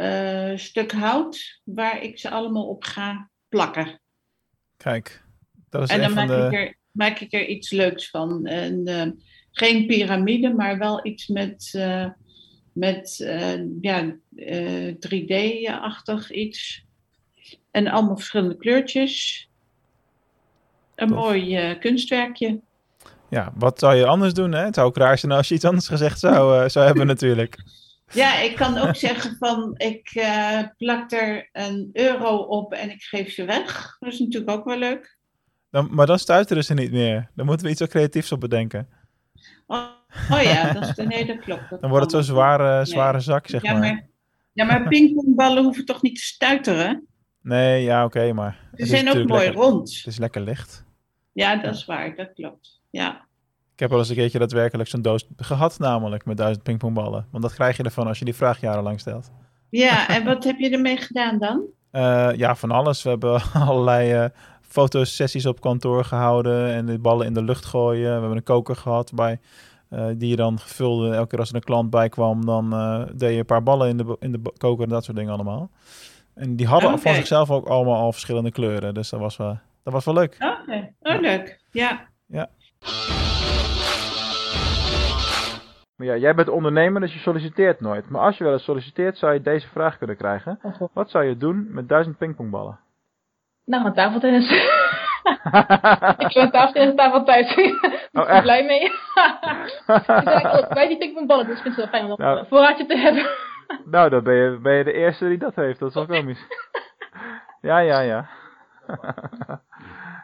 [0.00, 4.00] eh, stuk hout waar ik ze allemaal op ga plakken.
[4.76, 5.24] Kijk,
[5.68, 6.46] dat is en dan maak, de...
[6.46, 8.46] ik er, maak ik er iets leuks van.
[8.46, 9.10] En, eh,
[9.50, 11.70] geen piramide, maar wel iets met,
[12.72, 13.16] met
[13.80, 16.84] ja, eh, 3D-achtig iets.
[17.70, 19.48] En allemaal verschillende kleurtjes.
[20.94, 22.60] Een mooi kunstwerkje.
[23.30, 24.52] Ja, wat zou je anders doen?
[24.52, 24.64] Hè?
[24.64, 27.58] Het zou ook raar zijn als je iets anders gezegd zou, eh, zou hebben natuurlijk.
[28.12, 33.02] Ja, ik kan ook zeggen van ik eh, plak er een euro op en ik
[33.02, 33.96] geef ze weg.
[34.00, 35.18] Dat is natuurlijk ook wel leuk.
[35.70, 37.30] Dan, maar dan stuiteren ze niet meer.
[37.34, 38.88] Dan moeten we iets creatiefs op bedenken.
[39.66, 39.84] Oh,
[40.30, 41.70] oh ja, dat is, nee, dat klopt.
[41.70, 42.84] Dat Dan wordt het zo'n zware, Nee.
[42.84, 43.80] zware zak, zeg ja, maar.
[43.80, 44.08] maar.
[44.52, 47.06] Ja, maar pingpongballen hoeven toch niet te stuiteren?
[47.42, 48.58] Nee, ja, oké, maar...
[48.74, 49.96] is zijn ook mooi lekker- rond.
[49.96, 50.84] Het is lekker licht.
[51.32, 52.79] Ja, dat is waar, dat klopt.
[52.90, 53.28] Ja.
[53.74, 57.26] Ik heb wel eens een keertje daadwerkelijk zo'n doos gehad, namelijk met duizend pingpongballen.
[57.30, 59.30] Want dat krijg je ervan als je die vraag jarenlang stelt.
[59.70, 61.62] ja, en wat heb je ermee gedaan dan?
[61.90, 63.02] Eh, ja, van alles.
[63.02, 64.24] We hebben allerlei eh,
[64.60, 68.14] fotosessies op kantoor gehouden en de ballen in de lucht gooien.
[68.14, 69.40] We hebben een koker gehad bij,
[69.88, 71.14] eh, die je dan gevulde.
[71.14, 72.70] Elke keer als er een klant bij kwam, dan
[73.14, 75.70] deed je een paar ballen in de, in de koker en dat soort dingen allemaal.
[76.34, 77.14] En die hadden van Oké.
[77.14, 78.94] zichzelf ook allemaal al verschillende kleuren.
[78.94, 80.34] Dus dat was wel, dat was wel leuk.
[80.62, 81.60] Oké, oh, leuk.
[81.72, 82.08] Ja.
[85.96, 88.08] Maar ja, jij bent ondernemer, dus je solliciteert nooit.
[88.10, 90.60] Maar als je wel eens solliciteert, zou je deze vraag kunnen krijgen.
[90.92, 92.78] Wat zou je doen met duizend pingpongballen?
[93.64, 94.50] Nou, een tafeltennis.
[96.18, 97.54] ik heb een tafeltennis tafel thuis.
[97.56, 97.78] ik
[98.12, 98.42] ben Oh, echt?
[98.42, 98.82] blij mee.
[100.62, 102.38] ik bij die pingpongballen, dus ik vind het wel fijn om Nou.
[102.38, 103.26] een voorraadje te hebben.
[103.84, 105.78] Nou, dan ben je, ben je de eerste die dat heeft.
[105.78, 106.46] Dat is wel komisch.
[107.60, 108.28] Ja, ja, ja.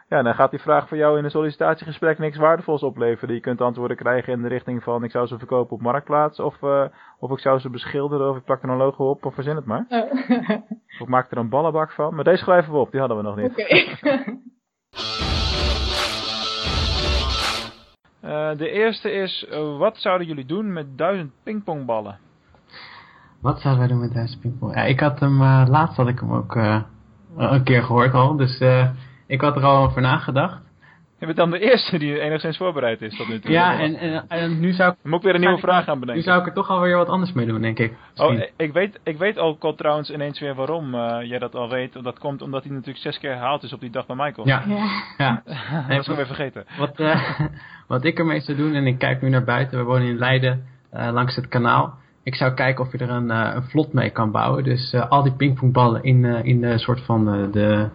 [0.09, 3.35] Ja, dan gaat die vraag voor jou in een sollicitatiegesprek niks waardevols opleveren.
[3.35, 6.39] Je kunt antwoorden krijgen in de richting van ik zou ze verkopen op Marktplaats.
[6.39, 6.85] Of, eh,
[7.19, 9.65] of ik zou ze beschilderen of ik plak er een logo op of verzin het
[9.65, 9.85] maar.
[9.89, 10.11] Oh.
[10.99, 12.15] Of ik maak er een ballenbak van.
[12.15, 13.51] Maar deze schrijven we op, die hadden we nog niet.
[13.51, 14.23] Oké.
[18.21, 22.19] Eh, de eerste is, wat zouden jullie doen met duizend pingpongballen?
[23.41, 24.75] Wat zouden wij doen met duizend pingpong?
[24.75, 26.81] Ja, ik had hem, eh, laatst had ik hem ook eh,
[27.35, 28.89] een keer gehoord al, dus eh,
[29.27, 30.61] ik had er al over nagedacht.
[31.19, 33.51] Je bent dan de eerste die enigszins voorbereid is tot nu toe.
[33.51, 34.97] Ja, en, en, en nu zou ik...
[35.01, 36.23] Dan moet ik weer een nieuwe vraag gaan bedenken.
[36.23, 37.93] Nu zou ik er toch alweer wat anders mee doen, denk ik.
[38.15, 41.69] Oh, ik weet, ik weet ook al trouwens ineens weer waarom eh, jij dat al
[41.69, 42.03] weet.
[42.03, 44.47] Dat komt omdat hij natuurlijk zes keer herhaald is op die dag bij Michael.
[44.47, 44.63] Ja.
[45.17, 45.41] Ja.
[45.87, 46.65] dat was ik alweer vergeten.
[46.77, 47.39] Wat, eh,
[47.87, 50.65] wat ik ermee zou doen, en ik kijk nu naar buiten, we wonen in Leiden,
[50.91, 51.97] eh, langs het kanaal.
[52.27, 54.63] Ik zou kijken of je er een, eh, een vlot mee kan bouwen.
[54.63, 57.89] Dus eh, al die pingpongballen in, eh, in de soort van eh, de,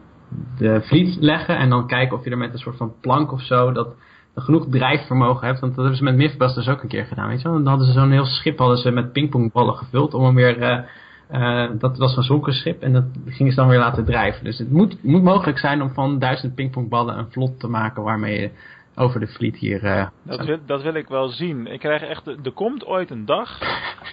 [0.58, 1.56] de vliet leggen.
[1.56, 3.94] En dan kijken of je er met een soort van plank of zo, dat
[4.34, 5.60] genoeg drijfvermogen hebt.
[5.60, 7.56] Want dat hebben ze met Mythbusters dus ook een keer gedaan, weet je wel.
[7.56, 10.58] Dan hadden ze zo'n heel schip hadden ze met pingpongballen gevuld om hem weer...
[10.62, 10.78] eh,
[11.32, 14.44] eh, dat was een zonken schip en dat gingen ze dan weer laten drijven.
[14.44, 18.40] Dus het moet, moet mogelijk zijn om van duizend pingpongballen een vlot te maken waarmee
[18.40, 18.50] je
[18.94, 19.84] over de vliet hier...
[19.84, 21.66] eh, Dat wil, dat wil ik wel zien.
[21.66, 23.58] Ik krijg echt, er komt ooit een dag,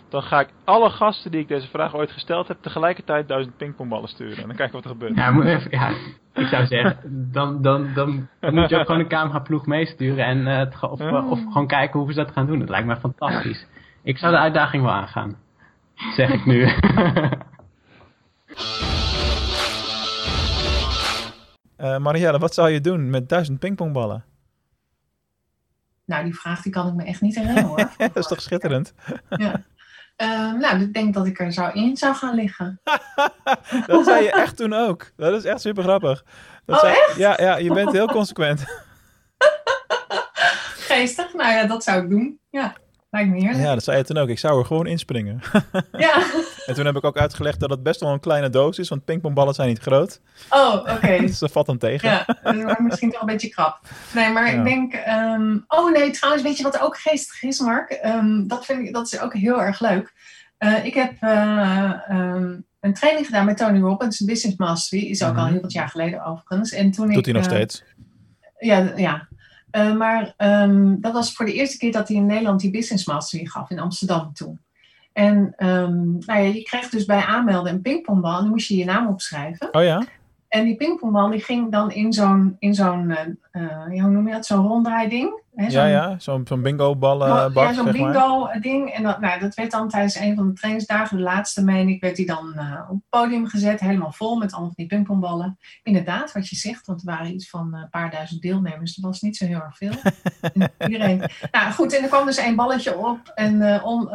[0.10, 4.10] dan ga ik alle gasten die ik deze vraag ooit gesteld heb, tegelijkertijd duizend pingpongballen
[4.10, 4.38] sturen.
[4.38, 5.16] En dan kijken wat er gebeurt.
[5.16, 5.90] Ja, moet even, ja,
[6.34, 6.98] ik zou zeggen,
[7.32, 11.40] dan, dan, dan moet je ook gewoon een cameraploeg meesturen en eh, het, of, of
[11.48, 12.60] gewoon kijken hoe ze dat gaan doen.
[12.60, 13.66] Dat lijkt me fantastisch.
[14.04, 15.36] Ik zou de uitdaging wel aangaan,
[16.16, 16.68] zeg ik nu.
[21.78, 24.24] Eh, Marielle, wat zou je doen met duizend pingpongballen?
[26.10, 27.78] Nou, die vraag die kan ik me echt niet herinneren hoor.
[27.98, 28.94] dat is toch schitterend?
[29.30, 29.62] Ja.
[30.16, 32.82] Ehm, nou, ik denk dat ik er zou in zou gaan liggen.
[33.88, 35.12] Dat zei je echt toen ook.
[35.16, 36.24] Dat is echt super grappig.
[36.66, 37.16] Dat Oh, zei- echt?
[37.16, 38.66] Ja, ja, je bent heel consequent.
[40.88, 42.40] Geestig, nou ja, dat zou ik doen.
[42.50, 42.74] Ja.
[43.12, 43.64] Lijkt me heerlijk.
[43.64, 44.30] Ja, dat zei je toen ook.
[44.30, 45.40] Ik zou er gewoon inspringen.
[45.92, 46.24] Ja.
[46.66, 49.06] en toen heb ik ook uitgelegd dat het best wel een kleine doos is, want
[49.06, 50.22] pingpongballen zijn niet groot.
[50.50, 51.18] Oh, oké.
[51.28, 52.10] dus dat valt dan tegen.
[52.10, 53.80] Ja, dat misschien toch een beetje krap.
[54.14, 54.58] Nee, maar Ja.
[54.58, 54.94] ik denk...
[54.94, 57.90] ehm, oh nee, trouwens, weet je wat ook geestig is, Mark?
[57.92, 60.14] Ehm, dat, vind ik, dat is ook heel erg leuk.
[60.58, 65.04] Eh, ik heb eh, ehm, een training gedaan met Tony Robbins, Business Mastery.
[65.10, 65.52] Is ook al Mhm.
[65.52, 66.72] heel wat jaar geleden overigens.
[66.72, 67.84] En toen Doet ik, hij nog eh, steeds.
[68.60, 69.28] Ja, ja.
[69.72, 73.06] Eh, maar ehm, dat was voor de eerste keer dat hij in Nederland die Business
[73.06, 74.60] Mastery gaf in Amsterdam toen.
[75.14, 78.78] En ehm, nou ja, je kreeg dus bij aanmelden een pingpongbal en dan moest je
[78.78, 79.68] je naam opschrijven.
[79.72, 80.04] Oh ja?
[80.50, 83.08] En die pingpongbal die ging dan in zo'n, in zo'n
[83.92, 85.42] ja, hoe noem je dat, zo'n ronddraaiding.
[85.56, 88.12] Hè, Ja, zo'n- ja, zo'n zo'n bingo-ballenbak, ja, zo'n zeg maar.
[88.12, 88.90] bingo-ding.
[88.90, 92.02] En dat, nou, dat werd dan tijdens een van de trainingsdagen, de laatste meen ik,
[92.02, 93.80] werd die dan eh, op het podium gezet.
[93.80, 95.58] Helemaal vol met allemaal van die pingpongballen.
[95.84, 98.96] Inderdaad, wat je zegt, want er waren iets van een paar duizend deelnemers.
[98.96, 99.94] Dat was niet zo heel erg veel.
[100.54, 101.24] En iedereen.
[101.52, 104.10] Nou goed, en er kwam dus één balletje op en om,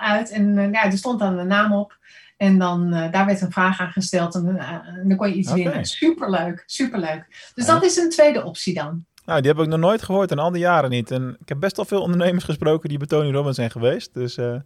[0.00, 0.30] uit.
[0.30, 1.96] En eh, ja, er stond dan de naam op.
[2.38, 5.34] En dan, eh, daar werd een vraag aan gesteld en, eh, en dan kon je
[5.34, 5.84] iets winnen.
[5.84, 7.50] Superleuk, superleuk.
[7.54, 7.72] Dus Ja.
[7.72, 9.04] dat is een tweede optie dan.
[9.24, 11.10] Nou, die heb ik nog nooit gehoord en al die jaren niet.
[11.10, 14.14] En ik heb best wel veel ondernemers gesproken die bij Tony Robbins zijn geweest.
[14.14, 14.56] Dus eh,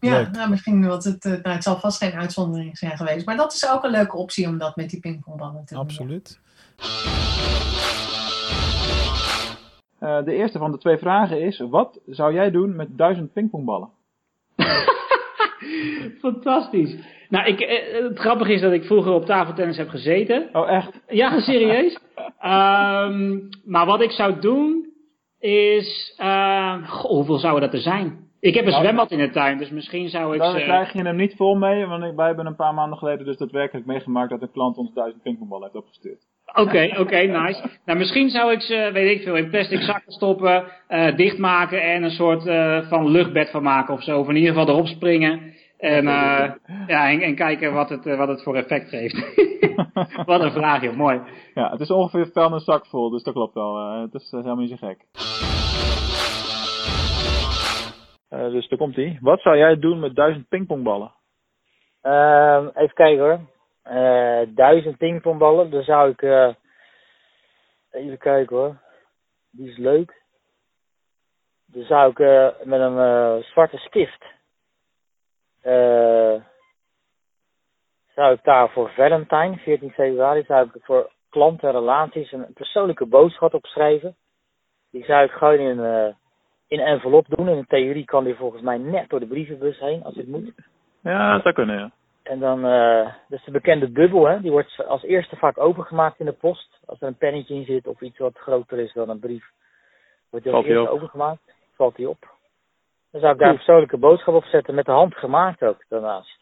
[0.00, 3.26] Ja, nou, misschien wat het, nou, het zal vast geen uitzondering zijn geweest.
[3.26, 5.82] Maar dat is ook een leuke optie om dat met die pingpongballen te doen.
[5.82, 6.40] Absoluut.
[9.98, 13.88] Eh, de eerste van de twee vragen is: wat zou jij doen met duizend pingpongballen?
[16.20, 16.96] Fantastisch.
[17.28, 20.48] Nou, ik, eh, het grappige is dat ik vroeger op tafeltennis heb gezeten.
[20.52, 21.00] Oh, echt?
[21.08, 21.98] Ja, serieus.
[22.38, 24.92] Ehm, maar wat ik zou doen
[25.38, 26.14] is...
[26.16, 28.23] ehm, goh, hoeveel zouden dat er zijn?
[28.44, 30.64] Ik heb een Nou, zwembad in de tuin, dus misschien zou ik Daar ze...
[30.64, 33.86] krijg je hem niet vol mee, want wij hebben een paar maanden geleden dus daadwerkelijk
[33.86, 36.18] meegemaakt dat een klant ons duizend pingpongballen heeft opgestuurd.
[36.54, 37.68] Oké, oké, nice.
[37.84, 42.02] Nou, misschien zou ik ze, weet ik veel, in plastic zakken stoppen, eh, dichtmaken en
[42.02, 44.18] een soort eh, van luchtbed van maken of zo.
[44.18, 45.40] Of in ieder geval erop springen
[45.78, 46.52] en, eh,
[46.86, 49.16] ja, en, en kijken wat het, wat het voor effect geeft.
[50.26, 50.96] wat een vraag, joh.
[50.96, 51.20] Mooi.
[51.54, 54.00] Ja, het is ongeveer vuil een zak vol, dus dat klopt wel.
[54.00, 54.98] Het is helemaal niet zo gek.
[58.34, 59.18] Eh, dus daar komt ie.
[59.20, 61.12] Wat zou jij doen met duizend pingpongballen?
[62.02, 63.40] Ehm, even kijken hoor.
[63.82, 65.70] Eh, duizend pingpongballen.
[65.70, 66.22] Dan zou ik.
[66.22, 66.54] eh,
[67.90, 68.76] even kijken hoor.
[69.50, 70.22] Die is leuk.
[71.66, 72.18] Dan zou ik
[72.64, 74.24] met een zwarte stift.
[78.14, 83.06] zou ik daar voor Valentine, 14 februari, zou ik voor klanten en relaties een persoonlijke
[83.06, 84.16] boodschap opschrijven.
[84.90, 85.78] Die zou ik gewoon in,
[86.68, 87.48] in een envelop doen.
[87.48, 90.52] In theorie kan die volgens mij net door de brievenbus heen, als het moet.
[91.00, 91.90] Ja, dat zou kunnen, ja.
[92.22, 94.40] En dan, eh dat is de bekende bubbel, hè.
[94.40, 96.80] Die wordt als eerste vaak opengemaakt in de post.
[96.86, 99.50] Als er een pennetje in zit of iets wat groter is dan een brief.
[100.30, 101.52] Wordt die als eerste opengemaakt.
[101.74, 102.32] Valt die op.
[103.10, 104.74] Dan zou ik daar een persoonlijke boodschap op zetten.
[104.74, 106.38] Met de hand gemaakt ook, daarnaast.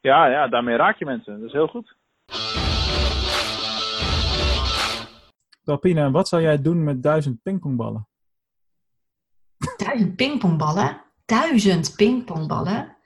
[0.00, 1.38] Ja, ja, daarmee raak je mensen.
[1.38, 1.96] Dat is heel goed.
[5.64, 8.07] Talpina, wat zou jij doen met duizend pingpongballen?
[9.88, 11.02] Duizend pingpongballen?
[11.24, 12.96] Duizend pingpongballen?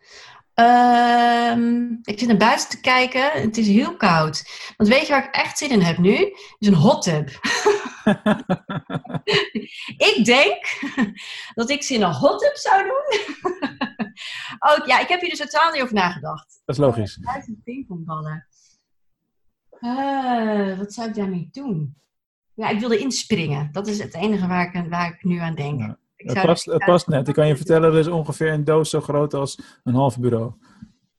[0.55, 3.31] Ehm, ik zit naar buiten te kijken.
[3.33, 4.45] Het is heel koud.
[4.77, 6.15] Want weet je waar ik echt zin in heb nu?
[6.59, 7.29] Is een hot tub.
[10.11, 10.79] ik denk
[11.55, 13.21] dat ik ze in een hot tub zou doen.
[14.71, 16.61] oh ja, ik heb hier dus totaal niet over nagedacht.
[16.65, 17.15] Dat is logisch.
[17.15, 18.47] Duizend pingpongballen.
[19.71, 21.97] Eh, wat zou ik daarmee doen?
[22.55, 23.73] Ja, ik wilde inspringen.
[23.73, 26.01] Dat is het enige waar ik, waar ik nu aan denk.
[26.23, 27.29] Het past, het past net.
[27.29, 30.53] Ik kan je vertellen, er is ongeveer een doos zo groot als een half bureau.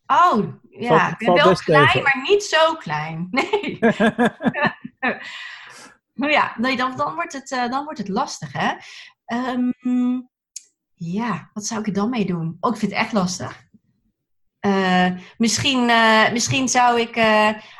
[0.05, 2.03] Oh, ja, ik ben wel klein, tegen.
[2.03, 3.27] maar niet zo klein.
[3.31, 3.79] Nee.
[6.13, 8.73] nou ja, nee, dan, dan, wordt het, eh, dan wordt het lastig, hè?
[9.25, 10.21] Ehm,
[10.93, 12.57] ja, wat zou ik er dan mee doen?
[12.59, 13.63] Oh, ik vind het echt lastig.
[14.59, 17.21] Eh, misschien, eh, misschien zou ik,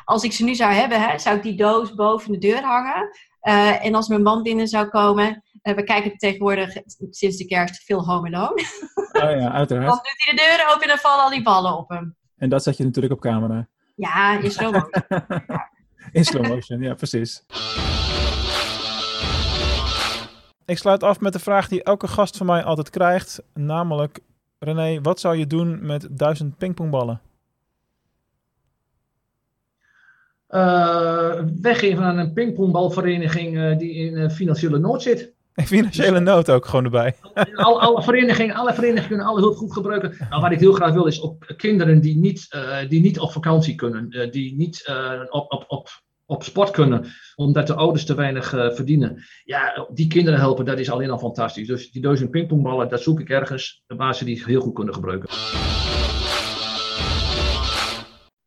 [0.04, 3.10] als ik ze nu zou hebben, hè, zou ik die doos boven de deur hangen.
[3.80, 6.76] En als mijn man binnen zou komen, we kijken tegenwoordig
[7.10, 8.62] sinds de kerst veel Home Alone.
[9.14, 9.92] Oh ja, Dan uiteraard.
[9.92, 12.16] doet hij de deur open en dan vallen al die ballen op hem.
[12.36, 13.68] En dat zet je natuurlijk op camera.
[13.96, 15.02] Ja, in slow motion.
[16.12, 17.44] In slow motion, ja, precies.
[20.64, 23.42] Ik sluit af met de vraag die elke gast van mij altijd krijgt.
[23.54, 24.20] Namelijk,
[24.58, 27.20] René, wat zou je doen met duizend pingpongballen?
[30.46, 35.32] Eh, weggeven aan een pingpongbalvereniging eh, die in eh, financiële nood zit.
[35.74, 37.14] Financiële nood ook gewoon erbij.
[37.54, 40.16] Al, alle, verenigingen, alle verenigingen kunnen alle hulp goed gebruiken.
[40.30, 43.32] Nou, wat ik heel graag wil is op kinderen die niet, eh, die niet op
[43.32, 44.08] vakantie kunnen.
[44.10, 45.88] eh, die niet eh, op, op, op
[46.26, 49.24] op sport kunnen, omdat de ouders te weinig verdienen.
[49.44, 51.66] Ja, die kinderen helpen, dat is alleen al fantastisch.
[51.66, 55.28] Dus die duizend pingpongballen, dat zoek ik ergens waar ze die heel goed kunnen gebruiken.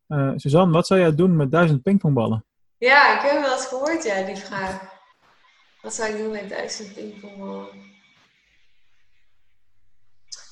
[0.06, 2.44] Eh, Suzanne, wat zou jij doen met duizend pingpongballen?
[2.78, 4.97] Ja, ik heb wel eens gehoord, ja, die vraag.
[5.88, 7.68] Wat zou ik doen met duizend pingpongballen?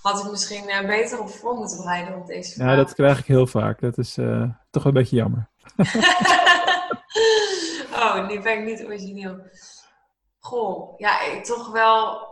[0.03, 2.68] Had ik misschien eh, beter op voor moeten bereiden op deze vraag.
[2.68, 3.81] Ja, dat krijg ik heel vaak.
[3.81, 5.49] Dat is eh, toch wel een beetje jammer.
[8.03, 9.38] oh, nu ben ik niet origineel.
[10.38, 12.29] Goh, ja, ik toch wel...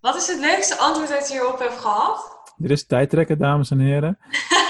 [0.00, 2.40] Wat is het leukste antwoord dat je hierop hebt gehad?
[2.56, 4.18] Dit is tijdrekken, dames en heren.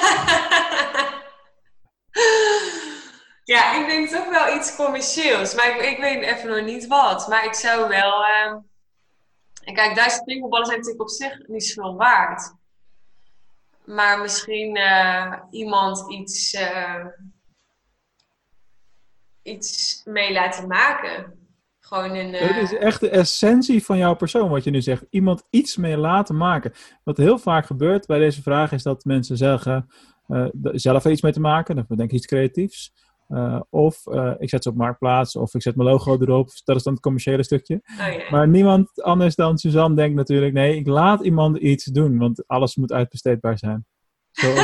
[3.47, 5.55] Ja, ik denk toch wel iets commercieels.
[5.55, 7.29] Maar ik, ik weet even nog niet wat.
[7.29, 8.25] Maar ik zou wel...
[8.25, 8.57] ehm,
[9.65, 12.55] En kijk, duizend pingpongballen zijn natuurlijk op zich niet zoveel waard.
[13.85, 17.05] Maar misschien eh, iemand iets, eh,
[19.43, 21.35] iets mee laten maken.
[21.81, 22.35] Gewoon een...
[22.35, 25.05] eh, Het is echt de essentie van jouw persoon, wat je nu zegt.
[25.11, 26.73] Iemand iets mee laten maken.
[27.05, 29.91] Wat heel vaak gebeurt bij deze vraag is dat mensen zeggen
[30.73, 31.75] zelf iets mee te maken.
[31.77, 32.93] Dan bedenk ik iets creatiefs.
[33.29, 36.51] Eh, of eh, ik zet ze op marktplaats, of ik zet mijn logo erop.
[36.65, 37.81] Dat is dan het commerciële stukje.
[37.99, 38.31] Oh.
[38.31, 42.77] Maar niemand anders dan Suzanne denkt natuurlijk: nee, ik laat iemand iets doen, want alles
[42.77, 43.87] moet uitbesteedbaar zijn.
[44.31, 44.47] Zo,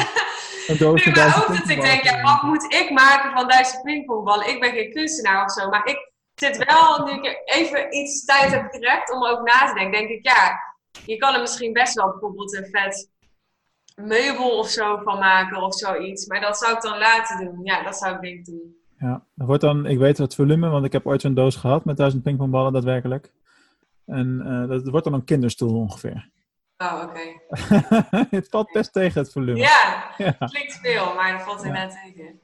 [0.66, 4.48] een Nee, maar ook dat ik denk, ja, wat moet ik maken van duizend pingpongballen?
[4.48, 8.51] Ik ben geen kunstenaar of zo, maar ik zit wel, nu ik even iets tijd
[8.51, 10.59] heb gerekt om ook na te denken, denk ik, ja,
[11.07, 13.11] je kan er misschien best wel bijvoorbeeld een vet
[13.96, 16.26] meubel of zo van maken of zoiets.
[16.26, 17.61] Maar dat zou ik dan laten doen.
[17.64, 18.76] Ja, dat zou ik denk ik doen.
[18.98, 21.85] Ja, dat wordt dan, ik weet het volume, want ik heb ooit zo'n doos gehad
[21.85, 23.33] met duizend pingpongballen, daadwerkelijk.
[24.07, 26.31] En eh, dat wordt dan een kinderstoel ongeveer.
[26.76, 27.20] Oh, oké.
[28.37, 29.59] het valt best tegen het volume.
[29.59, 30.33] Ja, Ja.
[30.33, 32.40] klinkt veel, maar dat valt inderdaad tegen.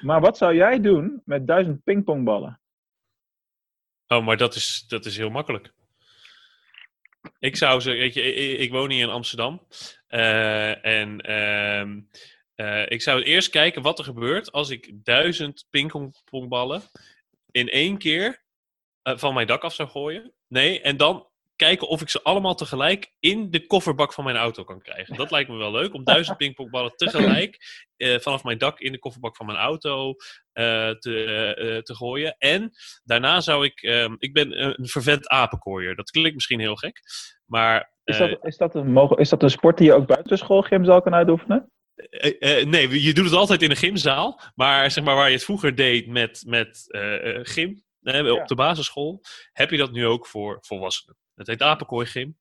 [0.00, 2.60] Maar wat zou jij doen met duizend pingpongballen?
[4.06, 5.72] Oh, maar dat is, dat is heel makkelijk.
[7.38, 8.22] Ik zou ze, weet je,
[8.56, 9.66] ik, woon hier in Amsterdam.
[10.06, 12.00] Eh, en ehm,
[12.54, 16.82] eh, ik zou eerst kijken wat er gebeurt als ik duizend pingpongballen
[17.50, 18.44] in één keer
[19.02, 20.32] eh, van mijn dak af zou gooien.
[20.48, 21.25] Nee, en dan
[21.56, 25.16] kijken of ik ze allemaal tegelijk in de kofferbak van mijn auto kan krijgen.
[25.16, 27.58] Dat lijkt me wel leuk, om duizend pingpongballen tegelijk
[27.96, 30.14] eh, vanaf mijn dak in de kofferbak van mijn auto
[30.52, 31.24] eh, te,
[31.58, 32.36] eh, te gooien.
[32.38, 32.72] En
[33.04, 35.96] daarna zou ik, ehm, ik ben een vervent apenkooier.
[35.96, 37.00] Dat klinkt misschien heel gek,
[37.44, 37.94] maar...
[38.04, 40.84] Is dat, is, dat een, mogen- is dat een sport die je ook buiten schoolgym
[40.84, 41.70] zal kan uitoefenen?
[42.64, 44.40] nee, je doet het altijd in een gymzaal.
[44.54, 46.84] Maar zeg maar waar je het vroeger deed met, met
[47.42, 47.84] gym
[48.30, 49.20] op de basisschool,
[49.52, 51.16] heb je dat nu ook voor volwassenen.
[51.36, 52.36] Het heet apenkooi gym.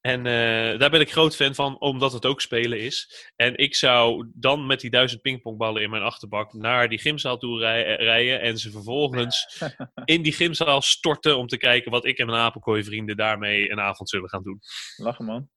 [0.00, 3.28] En eh, daar ben ik groot fan van, omdat het ook spelen is.
[3.36, 7.58] En ik zou dan met die duizend pingpongballen in mijn achterbak naar die gymzaal toe
[7.58, 8.40] rij- eh, rijden.
[8.40, 9.60] En ze vervolgens
[10.04, 13.80] in die gymzaal storten om te kijken wat ik en mijn apenkooi vrienden daarmee een
[13.80, 14.60] avond zullen gaan doen.
[14.96, 15.48] Lachen man.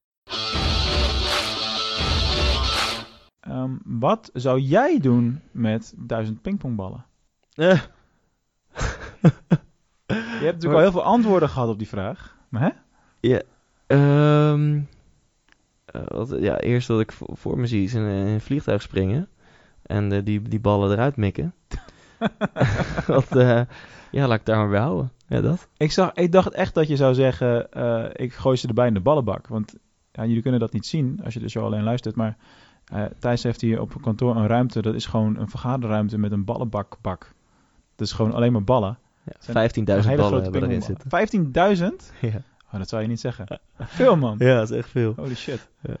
[3.40, 7.06] Ehm, wat zou jij doen met duizend pingpongballen?
[7.54, 7.82] Eh.
[10.42, 12.36] Je hebt natuurlijk al heel veel antwoorden gehad op die vraag.
[12.48, 12.70] Maar hè?
[13.20, 13.42] Ja,
[15.92, 18.82] eh, wat, ja eerst dat ik voor, voor me zie is in, in een vliegtuig
[18.82, 19.28] springen.
[19.82, 21.54] En eh, die, die ballen eruit mikken.
[23.06, 23.60] Wat, eh,
[24.10, 25.10] ja, laat ik daar maar bij houden.
[25.26, 25.68] Ja, dat.
[25.76, 27.68] Ik, zag, ik dacht echt dat je zou zeggen,
[28.12, 29.46] ik gooi ze erbij in de ballenbak.
[29.46, 29.74] Want
[30.12, 32.16] ja, jullie kunnen dat niet zien als je er zo alleen luistert.
[32.16, 32.36] Maar
[33.18, 34.82] Thijs heeft hier op kantoor een ruimte.
[34.82, 37.32] Dat is gewoon een vergaderruimte met een ballenbakbak.
[37.96, 38.98] Dat is gewoon alleen maar ballen.
[39.24, 42.00] Ja, Het zijn 15.000 hele ballen hebben erin pingpongballen.
[42.10, 42.20] 15.000?
[42.20, 42.42] Ja.
[42.72, 43.60] Oh, dat zou je niet zeggen.
[43.78, 44.36] Veel man.
[44.38, 45.12] Ja, dat is echt veel.
[45.16, 45.68] Holy shit.
[45.80, 45.96] Ja.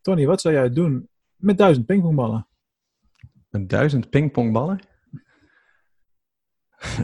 [0.00, 2.46] Tony, wat zou jij doen met duizend pingpongballen?
[3.50, 4.78] Met duizend pingpongballen?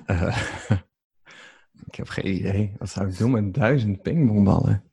[0.07, 0.43] Eh,
[1.87, 2.75] ik heb geen idee.
[2.79, 4.91] Wat zou ik doen met duizend pingpongballen?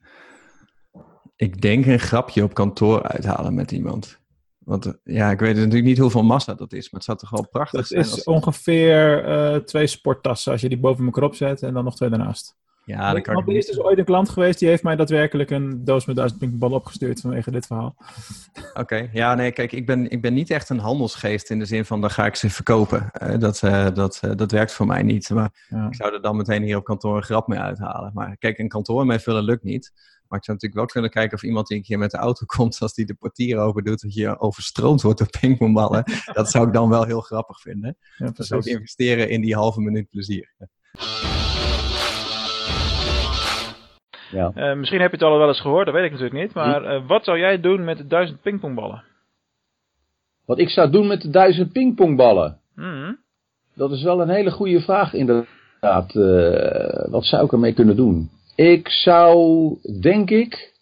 [1.35, 4.21] Ik denk een grapje op kantoor uithalen met iemand.
[4.67, 7.29] Want eh, ja, ik weet natuurlijk niet hoeveel massa dat is, maar het zou toch
[7.29, 8.01] wel prachtig Dat zijn.
[8.01, 11.95] is als- ongeveer eh, twee sporttassen als je die boven elkaar opzet en dan nog
[11.95, 12.55] twee daarnaast.
[12.85, 15.49] Ja, dan kan ik er is dus ooit een klant geweest die heeft mij daadwerkelijk
[15.49, 17.95] een doos met duizend pingpongballen opgestuurd vanwege dit verhaal.
[18.73, 21.85] Oké, ja, nee, kijk, ik ben, ik ben niet echt een handelsgeest in de zin
[21.85, 23.09] van dan ga ik ze verkopen.
[23.11, 23.59] Eh, dat,
[23.93, 25.29] dat, dat werkt voor mij niet.
[25.29, 25.87] Maar Ja.
[25.87, 28.11] ik zou er dan meteen hier op kantoor een grap mee uithalen.
[28.13, 29.91] Maar kijk, een kantoor mee vullen lukt niet.
[30.29, 32.45] Maar ik zou natuurlijk wel kunnen kijken of iemand die een keer met de auto
[32.55, 36.03] komt, als die de portier open doet, dat je overstroomd wordt door pingpongballen.
[36.33, 37.97] dat zou ik dan wel heel grappig vinden.
[38.17, 38.73] Ja, dan zou ik precies.
[38.73, 40.53] investeren in die halve minuut plezier.
[44.31, 44.51] Ja.
[44.53, 46.53] Eh, misschien heb je het al wel eens gehoord, dat weet ik natuurlijk niet.
[46.53, 49.03] Maar eh, wat zou jij doen met de duizend pingpongballen?
[50.45, 52.59] Wat ik zou doen met de duizend pingpongballen?
[52.75, 53.13] Mhm.
[53.73, 56.15] Dat is wel een hele goede vraag inderdaad.
[56.15, 58.29] Eh, wat zou ik ermee kunnen doen?
[58.57, 59.69] Ik zou,
[60.01, 60.73] denk ik,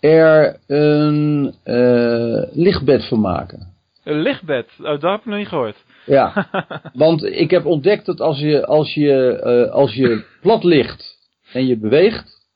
[0.00, 3.74] er een eh, lichtbed van maken.
[4.04, 5.84] Een lichtbed, oh, dat heb ik nog niet gehoord.
[6.04, 6.48] Ja,
[6.94, 11.18] want ik heb ontdekt dat als je, als je, eh, als je plat ligt
[11.52, 12.48] en je beweegt,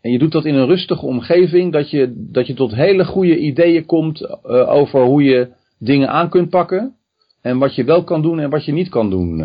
[0.00, 3.38] en je doet dat in een rustige omgeving, dat je, dat je tot hele goede
[3.38, 5.48] ideeën komt eh, over hoe je
[5.78, 6.96] dingen aan kunt pakken.
[7.42, 9.38] En wat je wel kan doen en wat je niet kan doen.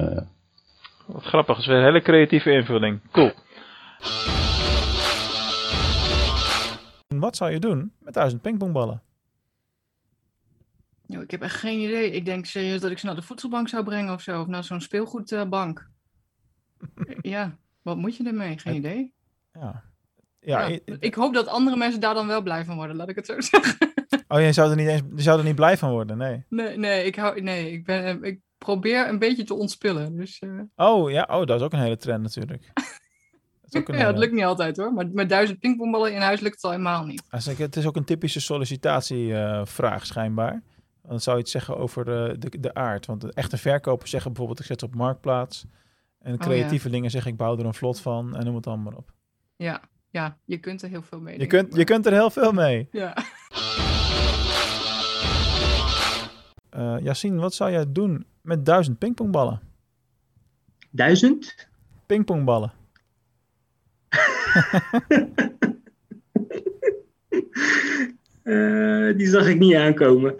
[1.06, 3.00] Wat grappig, dat is weer een hele creatieve invulling.
[3.12, 3.32] Cool.
[7.08, 9.04] Wat zou je doen met duizend pingpongballen?
[11.06, 12.12] Nou, ik heb echt geen idee.
[12.12, 14.42] Ik denk serieus dat ik ze naar de voedselbank zou brengen of zo.
[14.42, 15.90] Of naar zo'n speelgoedbank.
[17.22, 18.60] ja, wat moet je ermee?
[18.60, 19.14] Geen idee.
[19.54, 19.84] Ja.
[20.40, 23.26] Ja, ik hoop dat andere mensen daar dan wel blij van worden, laat ik het
[23.26, 23.94] zo zeggen.
[24.28, 26.46] Oh, je zou er niet eens, je zou er niet blij van worden, nee.
[26.50, 30.16] Nee, nee, ik, hou, nee ik, ben, ik probeer een beetje te ontspillen.
[30.16, 32.72] Dus, eh, Oh, ja, oh, dat is ook een hele trend natuurlijk.
[33.72, 34.94] Dat een ja, het hele- lukt niet altijd hoor.
[34.94, 37.24] Maar met duizend pingpongballen in huis lukt het al helemaal niet.
[37.30, 40.64] Als ik- Het is ook een typische sollicitatievraag schijnbaar.
[41.08, 43.06] Dan zou je het zeggen over de, de, de aard.
[43.06, 45.66] Want de echte verkopers zeggen bijvoorbeeld ik zet het op marktplaats.
[46.20, 46.46] En Oh, ja.
[46.46, 49.12] creatievelingen zeggen ik bouw er een vlot van en noem het allemaal maar op.
[49.56, 51.40] Ja, ja, je kunt er heel veel mee.
[51.40, 52.88] Je kunt, je kunt er heel veel mee.
[52.92, 53.14] Ja.
[56.70, 59.62] Eh Yassine, wat zou jij doen met duizend pingpongballen?
[60.92, 61.68] Duizend?
[62.06, 62.72] Pingpongballen.
[68.44, 70.36] Eh, die zag ik niet aankomen.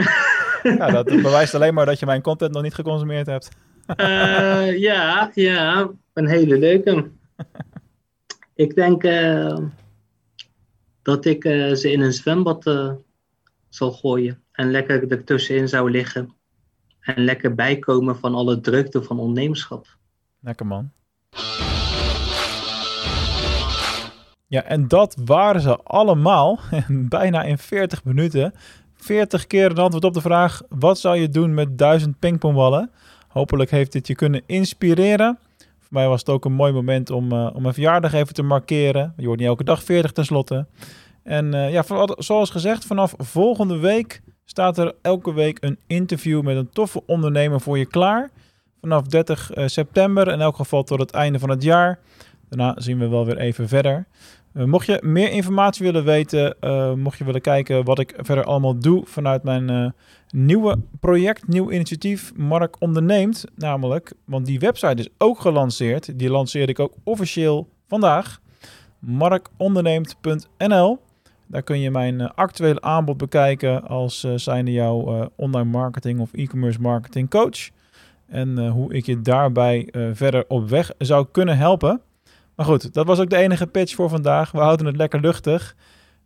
[0.64, 3.50] Ja, dat bewijst alleen maar dat je mijn content nog niet geconsumeerd hebt.
[3.86, 7.10] Eh, ja, ja, een hele leuke.
[8.56, 9.58] Ik denk eh,
[11.02, 11.44] dat ik
[11.74, 12.64] ze in een zwembad
[13.70, 16.34] zal gooien en lekker ertussenin zou liggen.
[17.00, 19.88] En lekker bijkomen van alle drukte van ondernemerschap.
[20.40, 20.92] Lekker man.
[24.50, 26.60] Ja, en dat waren ze allemaal.
[26.90, 28.54] Bijna in 40 minuten.
[28.96, 32.92] 40 keer een antwoord op de vraag: wat zou je doen met 1000 pingpongballen?
[33.28, 35.40] Hopelijk heeft dit je kunnen inspireren.
[35.58, 38.44] Voor mij was het ook een mooi moment om, eh, om mijn verjaardag even te
[38.44, 39.14] markeren.
[39.18, 40.66] Je wordt niet elke dag 40 tenslotte.
[41.24, 41.84] En eh, ja,
[42.18, 47.62] zoals gezegd, vanaf volgende week staat er elke week een interview met een toffe ondernemer
[47.62, 48.30] voor je klaar.
[48.82, 52.00] Vanaf 30 eh, september, in elk geval tot het einde van het jaar.
[52.50, 54.08] Daarna zien we wel weer even verder.
[54.60, 58.44] Eh, mocht je meer informatie willen weten, eh, mocht je willen kijken wat ik verder
[58.44, 59.90] allemaal doe vanuit mijn eh,
[60.30, 64.14] nieuwe project, nieuw initiatief, Mark Onderneemt namelijk.
[64.26, 66.20] Want die website is ook gelanceerd.
[66.20, 68.40] Die lanceerde ik ook officieel vandaag.
[69.00, 71.00] markonderneemt.nl
[71.48, 77.30] Daar kun je mijn actuele aanbod bekijken als zijnde jouw online marketing of e-commerce marketing
[77.30, 77.70] coach.
[78.28, 82.02] En hoe ik je daarbij verder op weg zou kunnen helpen.
[82.60, 84.52] Maar goed, dat was ook de enige pitch voor vandaag.
[84.52, 85.76] We houden het lekker luchtig.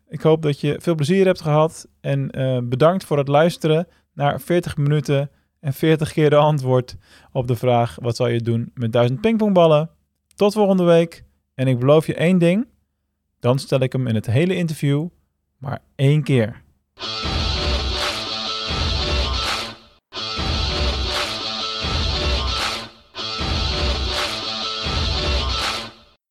[0.07, 1.87] Ik hoop dat je veel plezier hebt gehad.
[2.01, 6.95] En eh, bedankt voor het luisteren naar 40 minuten en 40 keer de antwoord
[7.31, 9.89] op de vraag: wat zal je doen met 1000 pingpongballen?
[10.35, 11.23] Tot volgende week.
[11.55, 12.67] En ik beloof je één ding:
[13.39, 15.07] dan stel ik hem in het hele interview
[15.57, 16.61] maar één keer.